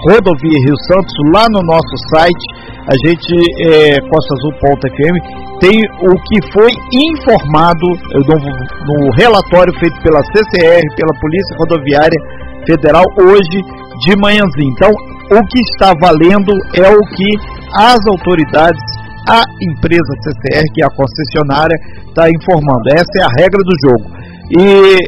rodovia 0.08 0.58
Rio 0.66 0.78
Santos, 0.88 1.14
lá 1.34 1.46
no 1.50 1.60
nosso 1.64 1.94
site, 2.14 2.46
a 2.84 2.94
gente, 3.06 3.32
é, 3.68 4.00
costasazul.fm, 4.00 5.16
tem 5.60 5.76
o 5.80 6.12
que 6.28 6.38
foi 6.52 6.70
informado 6.92 7.86
no, 8.12 8.36
no 8.36 9.10
relatório 9.16 9.72
feito 9.78 9.96
pela 10.02 10.20
CCR, 10.20 10.84
pela 10.96 11.14
Polícia 11.20 11.56
Rodoviária 11.58 12.20
Federal, 12.66 13.04
hoje 13.20 13.60
de 14.04 14.16
manhãzinho. 14.20 14.72
Então, 14.72 14.90
o 15.30 15.40
que 15.48 15.60
está 15.72 15.92
valendo 16.00 16.52
é 16.74 16.88
o 16.88 17.00
que 17.16 17.30
as 17.74 17.98
autoridades, 18.06 18.82
a 19.28 19.42
empresa 19.62 20.12
CCR, 20.22 20.64
que 20.74 20.82
é 20.82 20.86
a 20.86 20.96
concessionária, 20.96 21.76
está 22.08 22.28
informando. 22.28 22.84
Essa 22.92 23.14
é 23.18 23.22
a 23.24 23.34
regra 23.40 23.60
do 23.62 23.74
jogo. 23.84 24.06
E, 24.50 24.98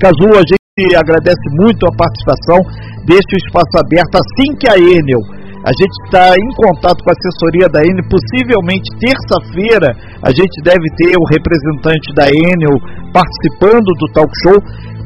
Cazu, 0.00 0.30
a 0.34 0.42
gente 0.42 0.96
agradece 0.96 1.46
muito 1.52 1.86
a 1.86 1.96
participação, 1.96 2.58
deixa 3.04 3.30
o 3.32 3.42
espaço 3.46 3.74
aberto 3.78 4.16
assim 4.16 4.56
que 4.56 4.68
a 4.68 4.76
Enel 4.76 5.40
a 5.60 5.72
gente 5.76 5.92
está 6.08 6.32
em 6.32 6.52
contato 6.56 7.04
com 7.04 7.10
a 7.10 7.16
assessoria 7.20 7.68
da 7.68 7.84
Enel. 7.84 8.08
Possivelmente 8.08 8.88
terça-feira 8.96 9.92
a 10.24 10.32
gente 10.32 10.56
deve 10.64 10.88
ter 10.96 11.12
o 11.12 11.28
representante 11.28 12.14
da 12.16 12.26
Enel 12.32 12.80
participando 13.12 13.84
do 13.84 14.06
talk 14.14 14.32
show, 14.40 14.56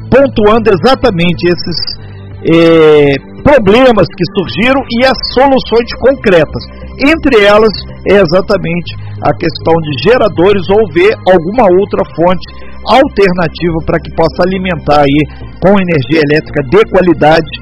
pontuando 0.07 0.71
exatamente 0.71 1.43
esses 1.43 1.77
é, 2.47 3.34
problemas 3.45 4.09
que 4.09 4.25
surgiram 4.33 4.81
e 4.81 5.05
as 5.05 5.19
soluções 5.37 5.89
concretas. 6.01 6.63
Entre 6.97 7.45
elas 7.45 7.69
é 8.09 8.17
exatamente 8.17 8.97
a 9.21 9.31
questão 9.37 9.75
de 9.85 9.91
geradores 10.01 10.65
ou 10.73 10.81
ver 10.89 11.13
alguma 11.29 11.69
outra 11.77 12.01
fonte 12.17 12.45
alternativa 12.89 13.77
para 13.85 14.01
que 14.01 14.09
possa 14.17 14.41
alimentar 14.49 15.05
aí 15.05 15.21
com 15.61 15.77
energia 15.77 16.25
elétrica 16.25 16.61
de 16.73 16.81
qualidade 16.89 17.53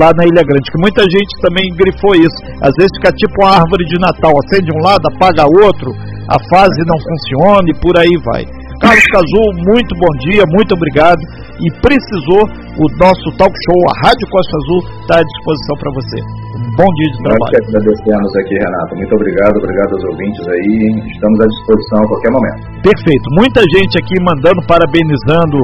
lá 0.00 0.10
na 0.16 0.24
Ilha 0.24 0.42
Grande, 0.42 0.72
que 0.72 0.80
muita 0.82 1.04
gente 1.04 1.30
também 1.44 1.68
grifou 1.76 2.16
isso. 2.16 2.40
Às 2.64 2.74
vezes 2.74 2.90
fica 2.96 3.12
tipo 3.12 3.36
uma 3.44 3.60
árvore 3.60 3.84
de 3.86 4.00
Natal, 4.00 4.32
acende 4.40 4.72
um 4.72 4.82
lado, 4.82 5.04
apaga 5.06 5.44
outro, 5.62 5.92
a 6.26 6.38
fase 6.50 6.80
não 6.88 6.98
funciona 6.98 7.66
e 7.70 7.74
por 7.78 7.94
aí 8.00 8.16
vai. 8.24 8.42
Carlos 8.80 9.06
Cazu, 9.08 9.44
muito 9.72 9.92
bom 9.96 10.12
dia, 10.28 10.44
muito 10.52 10.74
obrigado. 10.74 11.20
E 11.56 11.70
precisou, 11.80 12.44
o 12.76 12.84
nosso 13.00 13.26
talk 13.40 13.52
show, 13.64 13.80
a 13.88 13.94
Rádio 14.04 14.26
Costa 14.28 14.52
Azul, 14.60 14.80
está 15.00 15.14
à 15.16 15.24
disposição 15.24 15.74
para 15.80 15.90
você. 15.96 16.16
Um 16.60 16.70
bom 16.76 16.90
dia 16.92 17.08
de 17.08 17.18
trabalho. 17.24 17.40
Nós 17.40 17.52
que 17.56 17.72
agradecemos 17.72 18.32
aqui, 18.36 18.54
Renato. 18.60 18.92
Muito 18.96 19.14
obrigado, 19.16 19.54
obrigado 19.56 19.90
aos 19.96 20.04
ouvintes 20.12 20.42
aí. 20.44 20.76
Estamos 21.08 21.38
à 21.40 21.46
disposição 21.48 21.98
a 22.04 22.06
qualquer 22.08 22.32
momento. 22.36 22.60
Perfeito. 22.84 23.26
Muita 23.32 23.60
gente 23.72 23.94
aqui 23.96 24.16
mandando, 24.20 24.60
parabenizando 24.68 25.58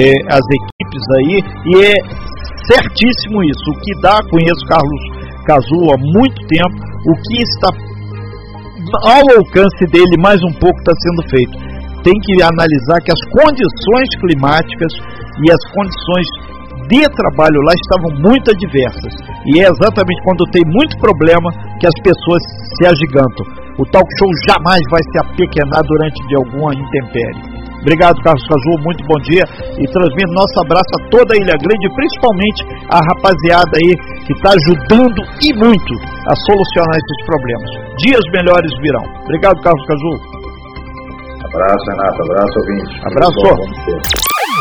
eh, 0.00 0.16
as 0.32 0.44
equipes 0.48 1.04
aí. 1.20 1.36
E 1.68 1.72
é 1.84 1.94
certíssimo 2.64 3.44
isso. 3.44 3.64
O 3.68 3.76
que 3.84 3.92
dá, 4.00 4.16
conheço 4.24 4.62
Carlos 4.64 5.02
Cazu 5.44 5.80
há 5.92 5.98
muito 6.00 6.38
tempo, 6.48 6.76
o 6.80 7.14
que 7.28 7.36
está 7.44 7.68
ao 9.04 9.24
alcance 9.36 9.84
dele 9.92 10.16
mais 10.20 10.40
um 10.48 10.52
pouco 10.56 10.78
está 10.80 10.92
sendo 10.96 11.28
feito. 11.28 11.56
Tem 12.00 12.16
que 12.24 12.40
analisar 12.40 13.00
que 13.04 13.12
as 13.12 13.22
condições 13.32 14.08
climáticas 14.20 14.92
e 15.40 15.50
as 15.52 15.62
condições 15.72 16.53
de 16.88 17.02
trabalho 17.08 17.60
lá 17.64 17.72
estavam 17.74 18.10
muito 18.20 18.50
adversas. 18.50 19.14
E 19.46 19.60
é 19.60 19.66
exatamente 19.68 20.20
quando 20.24 20.44
tem 20.50 20.62
muito 20.66 20.94
problema 20.98 21.48
que 21.80 21.86
as 21.86 21.96
pessoas 22.02 22.42
se 22.76 22.82
agigantam. 22.86 23.46
O 23.78 23.84
talk 23.90 24.06
show 24.18 24.30
jamais 24.48 24.82
vai 24.90 25.02
se 25.02 25.16
apequenar 25.18 25.82
durante 25.82 26.18
de 26.28 26.34
alguma 26.36 26.70
intempérie. 26.74 27.54
Obrigado, 27.84 28.16
Carlos 28.24 28.40
Caju, 28.48 28.72
muito 28.80 29.04
bom 29.04 29.20
dia 29.28 29.44
e 29.76 29.84
transmito 29.92 30.32
nosso 30.32 30.56
abraço 30.64 30.88
a 30.88 31.04
toda 31.12 31.34
a 31.34 31.36
Ilha 31.36 31.52
Grande, 31.60 31.84
principalmente 31.92 32.60
a 32.88 32.96
rapaziada 32.96 33.72
aí 33.76 33.92
que 34.24 34.32
está 34.32 34.56
ajudando 34.56 35.20
e 35.44 35.52
muito 35.52 35.92
a 36.24 36.34
solucionar 36.48 36.96
esses 36.96 37.20
problemas. 37.28 37.68
Dias 38.00 38.24
melhores 38.32 38.72
virão. 38.80 39.04
Obrigado, 39.28 39.60
Carlos 39.60 39.84
Caju. 39.84 40.12
Abraço, 41.44 41.84
Renato. 41.92 42.18
Abraço, 42.24 42.54
ouvinte. 42.56 42.94
Abraço. 43.04 44.33